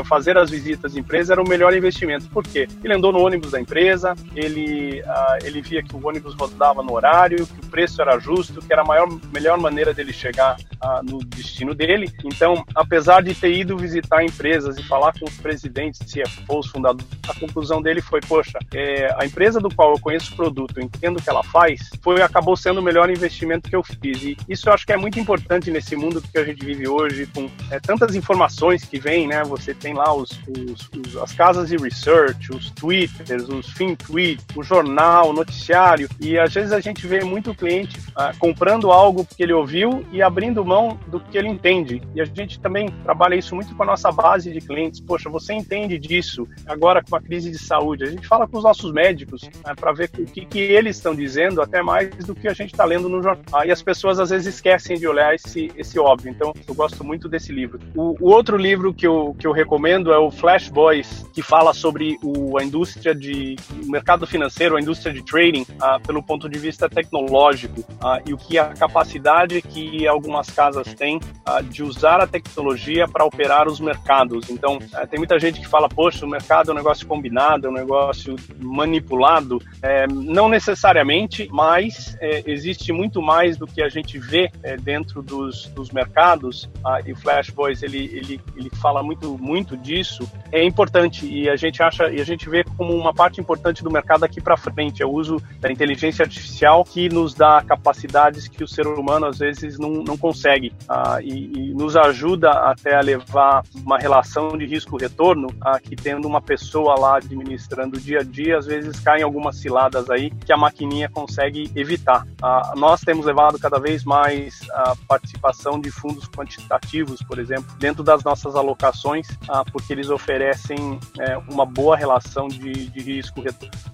fazer 0.04 0.36
as 0.36 0.50
visitas 0.50 0.92
de 0.92 1.00
empresa 1.00 1.34
era 1.34 1.42
o 1.42 1.48
melhor 1.48 1.74
investimento. 1.74 2.28
Por 2.28 2.44
quê? 2.44 2.68
Ele 2.82 2.94
andou 2.94 3.12
no 3.12 3.20
ônibus 3.20 3.52
da 3.52 3.60
empresa, 3.60 4.14
ele, 4.34 5.00
uh, 5.02 5.46
ele 5.46 5.62
via 5.62 5.82
que 5.82 5.94
o 5.94 6.06
ônibus 6.06 6.34
rodava 6.34 6.82
no 6.82 6.92
horário, 6.92 7.46
que 7.46 7.66
o 7.66 7.70
preço 7.70 8.02
era 8.02 8.18
justo, 8.18 8.60
que 8.60 8.72
era 8.72 8.82
a 8.82 8.84
maior, 8.84 9.08
melhor 9.32 9.58
maneira 9.58 9.94
dele 9.94 10.12
chegar 10.12 10.56
uh, 10.56 11.02
no 11.04 11.18
destino 11.18 11.74
dele. 11.74 12.12
Então, 12.24 12.64
apesar 12.74 13.22
de 13.22 13.34
ter 13.34 13.52
ido 13.52 13.76
visitar 13.76 14.24
empresas 14.24 14.76
e 14.78 14.82
falar 14.82 15.12
com 15.18 15.26
os 15.26 15.36
presidentes, 15.36 16.00
CFOs, 16.00 16.68
fundadores, 16.68 17.06
a 17.28 17.38
conclusão 17.38 17.80
dele 17.80 18.00
foi, 18.00 18.20
poxa, 18.20 18.58
é, 18.74 19.14
a 19.18 19.24
empresa 19.24 19.60
do 19.60 19.74
qual 19.74 19.92
eu 19.92 20.00
conheço 20.00 20.32
o 20.32 20.36
produto, 20.36 20.80
entendo 20.80 21.18
o 21.18 21.22
que 21.22 21.30
ela 21.30 21.42
faz, 21.44 21.80
foi 22.02 22.20
acabou 22.22 22.55
sendo 22.56 22.80
o 22.80 22.82
melhor 22.82 23.10
investimento 23.10 23.68
que 23.68 23.76
eu 23.76 23.82
fiz. 23.82 24.22
E 24.22 24.36
isso 24.48 24.68
eu 24.68 24.72
acho 24.72 24.86
que 24.86 24.92
é 24.92 24.96
muito 24.96 25.18
importante 25.18 25.70
nesse 25.70 25.96
mundo 25.96 26.22
que 26.22 26.38
a 26.38 26.44
gente 26.44 26.64
vive 26.64 26.88
hoje, 26.88 27.26
com 27.26 27.50
é, 27.70 27.78
tantas 27.80 28.14
informações 28.14 28.84
que 28.84 28.98
vêm, 28.98 29.26
né? 29.26 29.42
Você 29.44 29.74
tem 29.74 29.94
lá 29.94 30.14
os, 30.14 30.30
os, 30.48 30.90
os, 30.96 31.16
as 31.16 31.32
casas 31.32 31.68
de 31.68 31.76
research, 31.76 32.52
os 32.52 32.70
twitters, 32.70 33.48
os 33.48 33.70
FinTweet, 33.70 34.42
o 34.54 34.62
jornal, 34.62 35.30
o 35.30 35.32
noticiário, 35.32 36.08
e 36.20 36.38
às 36.38 36.52
vezes 36.52 36.72
a 36.72 36.80
gente 36.80 37.06
vê 37.06 37.24
muito 37.24 37.54
cliente 37.54 37.98
ah, 38.14 38.32
comprando 38.38 38.90
algo 38.90 39.24
porque 39.24 39.42
ele 39.42 39.52
ouviu 39.52 40.04
e 40.12 40.22
abrindo 40.22 40.64
mão 40.64 40.98
do 41.08 41.20
que 41.20 41.36
ele 41.36 41.48
entende. 41.48 42.02
E 42.14 42.20
a 42.20 42.24
gente 42.24 42.60
também 42.60 42.88
trabalha 43.04 43.34
isso 43.34 43.54
muito 43.54 43.74
com 43.74 43.82
a 43.82 43.86
nossa 43.86 44.10
base 44.10 44.52
de 44.52 44.60
clientes. 44.60 45.00
Poxa, 45.00 45.28
você 45.28 45.52
entende 45.52 45.98
disso 45.98 46.48
agora 46.66 47.02
com 47.02 47.16
a 47.16 47.20
crise 47.20 47.50
de 47.50 47.58
saúde? 47.58 48.04
A 48.04 48.10
gente 48.10 48.26
fala 48.26 48.46
com 48.46 48.58
os 48.58 48.64
nossos 48.64 48.92
médicos 48.92 49.48
ah, 49.64 49.74
para 49.74 49.92
ver 49.92 50.10
o 50.18 50.24
que, 50.24 50.44
que 50.44 50.58
eles 50.58 50.96
estão 50.96 51.14
dizendo, 51.14 51.60
até 51.60 51.82
mais 51.82 52.08
do 52.24 52.34
que 52.34 52.45
a 52.48 52.54
gente 52.54 52.72
está 52.72 52.84
lendo 52.84 53.08
no 53.08 53.22
jornal. 53.22 53.64
E 53.64 53.70
as 53.70 53.82
pessoas 53.82 54.18
às 54.18 54.30
vezes 54.30 54.54
esquecem 54.54 54.98
de 54.98 55.06
olhar 55.06 55.34
esse, 55.34 55.70
esse 55.76 55.98
óbvio. 55.98 56.30
Então, 56.30 56.52
eu 56.66 56.74
gosto 56.74 57.04
muito 57.04 57.28
desse 57.28 57.52
livro. 57.52 57.78
O, 57.94 58.16
o 58.20 58.30
outro 58.30 58.56
livro 58.56 58.92
que 58.92 59.06
eu, 59.06 59.34
que 59.38 59.46
eu 59.46 59.52
recomendo 59.52 60.12
é 60.12 60.18
o 60.18 60.30
Flash 60.30 60.68
Boys, 60.68 61.26
que 61.32 61.42
fala 61.42 61.72
sobre 61.72 62.18
o, 62.22 62.58
a 62.58 62.64
indústria 62.64 63.14
de 63.14 63.56
o 63.82 63.90
mercado 63.90 64.26
financeiro, 64.26 64.76
a 64.76 64.80
indústria 64.80 65.12
de 65.12 65.22
trading, 65.22 65.66
ah, 65.80 65.98
pelo 66.00 66.22
ponto 66.22 66.48
de 66.48 66.58
vista 66.58 66.88
tecnológico 66.88 67.84
ah, 68.00 68.20
e 68.26 68.32
o 68.32 68.36
que 68.36 68.58
a 68.58 68.66
capacidade 68.66 69.60
que 69.62 70.06
algumas 70.06 70.48
casas 70.50 70.94
têm 70.94 71.20
ah, 71.44 71.60
de 71.60 71.82
usar 71.82 72.20
a 72.20 72.26
tecnologia 72.26 73.06
para 73.06 73.24
operar 73.24 73.68
os 73.68 73.80
mercados. 73.80 74.48
Então, 74.50 74.78
ah, 74.92 75.06
tem 75.06 75.18
muita 75.18 75.38
gente 75.38 75.60
que 75.60 75.68
fala, 75.68 75.88
poxa, 75.88 76.24
o 76.24 76.28
mercado 76.28 76.70
é 76.70 76.72
um 76.72 76.76
negócio 76.76 77.06
combinado, 77.06 77.66
é 77.66 77.70
um 77.70 77.74
negócio 77.74 78.36
manipulado. 78.58 79.60
É, 79.82 80.06
não 80.06 80.48
necessariamente, 80.48 81.48
mas 81.50 82.16
é, 82.20 82.35
é, 82.36 82.42
existe 82.46 82.92
muito 82.92 83.22
mais 83.22 83.56
do 83.56 83.66
que 83.66 83.82
a 83.82 83.88
gente 83.88 84.18
vê 84.18 84.50
é, 84.62 84.76
dentro 84.76 85.22
dos, 85.22 85.66
dos 85.68 85.90
mercados, 85.90 86.68
ah, 86.84 87.00
e 87.04 87.12
o 87.12 87.16
Flash 87.16 87.50
Boys 87.50 87.82
ele, 87.82 88.04
ele, 88.12 88.40
ele 88.56 88.70
fala 88.80 89.02
muito, 89.02 89.38
muito 89.38 89.76
disso, 89.76 90.28
é 90.52 90.64
importante 90.64 91.26
e 91.26 91.48
a 91.48 91.56
gente 91.56 91.82
acha 91.82 92.10
e 92.10 92.20
a 92.20 92.24
gente 92.24 92.48
vê 92.48 92.64
como 92.76 92.94
uma 92.94 93.14
parte 93.14 93.40
importante 93.40 93.82
do 93.82 93.90
mercado 93.90 94.20
daqui 94.20 94.40
para 94.40 94.56
frente, 94.56 95.02
é 95.02 95.06
o 95.06 95.10
uso 95.10 95.40
da 95.60 95.70
inteligência 95.70 96.24
artificial 96.24 96.84
que 96.84 97.08
nos 97.08 97.34
dá 97.34 97.62
capacidades 97.62 98.48
que 98.48 98.62
o 98.62 98.68
ser 98.68 98.86
humano 98.86 99.26
às 99.26 99.38
vezes 99.38 99.78
não, 99.78 99.90
não 100.02 100.16
consegue. 100.16 100.72
Ah, 100.88 101.18
e, 101.22 101.52
e, 101.54 101.74
nos 101.74 101.96
ajuda 101.96 102.50
até 102.50 102.94
a 102.94 103.00
levar 103.00 103.62
uma 103.74 103.98
relação 103.98 104.56
de 104.56 104.66
risco-retorno 104.66 105.48
ah, 105.60 105.78
que 105.78 105.94
tendo 105.94 106.26
uma 106.26 106.40
pessoa 106.40 106.98
lá 106.98 107.16
administrando 107.16 107.96
o 107.96 108.00
dia 108.00 108.20
a 108.20 108.22
dia, 108.22 108.58
às 108.58 108.66
vezes 108.66 108.98
caem 109.00 109.22
algumas 109.22 109.56
ciladas 109.56 110.08
aí 110.10 110.30
que 110.30 110.52
a 110.52 110.56
maquininha 110.56 111.08
consegue 111.08 111.70
evitar. 111.74 112.25
Ah, 112.42 112.74
nós 112.76 113.00
temos 113.00 113.24
levado 113.24 113.58
cada 113.58 113.78
vez 113.78 114.04
mais 114.04 114.58
a 114.72 114.94
participação 115.08 115.80
de 115.80 115.90
fundos 115.90 116.28
quantitativos, 116.28 117.20
por 117.22 117.38
exemplo, 117.38 117.74
dentro 117.78 118.02
das 118.02 118.22
nossas 118.22 118.54
alocações, 118.54 119.26
ah, 119.48 119.64
porque 119.64 119.92
eles 119.92 120.10
oferecem 120.10 120.98
é, 121.18 121.36
uma 121.50 121.64
boa 121.64 121.96
relação 121.96 122.48
de, 122.48 122.88
de 122.88 123.00
risco, 123.00 123.42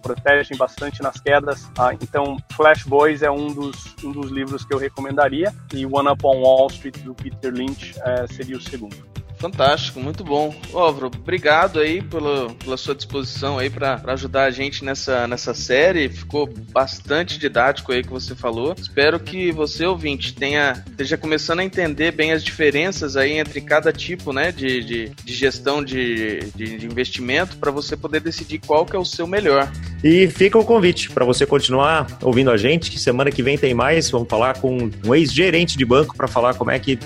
protegem 0.03 0.57
bastante 0.57 1.03
nas 1.03 1.21
quedas. 1.21 1.71
Ah, 1.79 1.95
então, 1.95 2.37
Flash 2.53 2.83
Boys 2.85 3.23
é 3.23 3.31
um 3.31 3.47
dos, 3.47 3.95
um 4.03 4.11
dos 4.11 4.31
livros 4.31 4.65
que 4.65 4.75
eu 4.75 4.79
recomendaria 4.79 5.55
e 5.73 5.87
One 5.87 6.09
Up 6.09 6.25
on 6.25 6.41
Wall 6.41 6.67
Street 6.69 6.99
do 6.99 7.15
Peter 7.15 7.53
Lynch 7.53 7.95
é, 8.05 8.27
seria 8.27 8.57
o 8.57 8.61
segundo. 8.61 9.13
Fantástico, 9.43 9.99
muito 9.99 10.23
bom. 10.23 10.55
Óvaro, 10.73 11.09
obrigado 11.09 11.81
aí 11.81 12.01
pela, 12.01 12.55
pela 12.55 12.77
sua 12.77 12.95
disposição 12.95 13.59
aí 13.59 13.69
para 13.69 14.01
ajudar 14.07 14.45
a 14.45 14.53
gente 14.53 14.85
nessa, 14.85 15.27
nessa 15.27 15.53
série. 15.53 16.09
Ficou 16.09 16.49
bastante 16.71 17.41
didático 17.41 17.91
aí 17.91 18.05
que 18.05 18.09
você 18.09 18.37
falou. 18.37 18.73
Espero 18.79 19.19
que 19.19 19.51
você, 19.51 19.85
ouvinte, 19.85 20.33
tenha 20.33 20.85
esteja 20.89 21.17
começando 21.17 21.59
a 21.59 21.65
entender 21.65 22.13
bem 22.13 22.31
as 22.31 22.45
diferenças 22.45 23.17
aí 23.17 23.33
entre 23.33 23.61
cada 23.61 23.93
tipo 23.93 24.33
né, 24.33 24.53
de, 24.53 24.85
de, 24.85 25.09
de 25.09 25.35
gestão 25.35 25.83
de, 25.83 26.39
de, 26.55 26.79
de 26.79 26.87
investimento 26.87 27.57
para 27.57 27.73
você 27.73 27.97
poder 27.97 28.21
decidir 28.21 28.61
qual 28.61 28.87
que 28.87 28.95
é 28.95 28.99
o 28.99 29.05
seu 29.05 29.27
melhor. 29.27 29.69
E 30.05 30.29
fica 30.29 30.57
o 30.57 30.65
convite 30.65 31.11
para 31.11 31.25
você 31.25 31.45
continuar 31.45 32.07
ouvindo 32.23 32.51
a 32.53 32.57
gente. 32.57 32.97
Semana 32.97 33.33
que 33.33 33.43
vem 33.43 33.59
tem 33.59 33.75
mais. 33.75 34.09
Vamos 34.09 34.29
falar 34.29 34.59
com 34.59 34.89
um 35.05 35.15
ex-gerente 35.17 35.77
de 35.77 35.85
banco 35.85 36.17
para 36.17 36.29
falar 36.29 36.55
como 36.55 36.71
é 36.71 36.79
que 36.79 36.97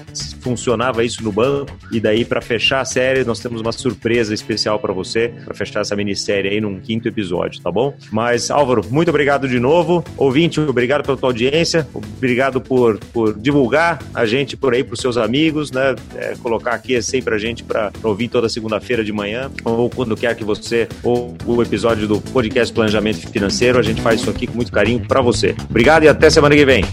funcionava 0.42 1.02
isso 1.02 1.24
no 1.24 1.32
banco 1.32 1.72
e 1.90 1.98
daí 1.98 2.25
para 2.26 2.40
fechar 2.40 2.80
a 2.80 2.84
série, 2.84 3.24
nós 3.24 3.40
temos 3.40 3.60
uma 3.60 3.72
surpresa 3.72 4.34
especial 4.34 4.78
para 4.78 4.92
você, 4.92 5.32
para 5.44 5.54
fechar 5.54 5.80
essa 5.80 5.96
minissérie 5.96 6.50
aí 6.50 6.60
num 6.60 6.80
quinto 6.80 7.08
episódio, 7.08 7.60
tá 7.60 7.70
bom? 7.70 7.94
Mas, 8.10 8.50
Álvaro, 8.50 8.82
muito 8.90 9.08
obrigado 9.08 9.48
de 9.48 9.58
novo. 9.58 10.04
Ouvinte, 10.16 10.60
obrigado 10.60 11.04
pela 11.04 11.16
tua 11.16 11.28
audiência, 11.28 11.86
obrigado 11.94 12.60
por, 12.60 12.98
por 13.12 13.34
divulgar 13.38 14.02
a 14.14 14.26
gente 14.26 14.56
por 14.56 14.74
aí 14.74 14.82
para 14.82 14.94
os 14.94 15.00
seus 15.00 15.16
amigos, 15.16 15.70
né? 15.70 15.94
É, 16.16 16.34
colocar 16.42 16.72
aqui 16.72 17.00
sempre 17.02 17.34
a 17.34 17.38
gente 17.38 17.62
para 17.62 17.92
ouvir 18.02 18.28
toda 18.28 18.48
segunda-feira 18.48 19.04
de 19.04 19.12
manhã, 19.12 19.50
ou 19.64 19.88
quando 19.90 20.16
quer 20.16 20.34
que 20.34 20.44
você, 20.44 20.88
ou 21.02 21.36
o 21.46 21.62
episódio 21.62 22.06
do 22.06 22.20
podcast 22.20 22.72
Planejamento 22.72 23.28
Financeiro, 23.28 23.78
a 23.78 23.82
gente 23.82 24.00
faz 24.00 24.20
isso 24.20 24.30
aqui 24.30 24.46
com 24.46 24.54
muito 24.54 24.72
carinho 24.72 25.00
para 25.06 25.20
você. 25.20 25.54
Obrigado 25.68 26.04
e 26.04 26.08
até 26.08 26.30
semana 26.30 26.54
que 26.54 26.64
vem. 26.64 26.84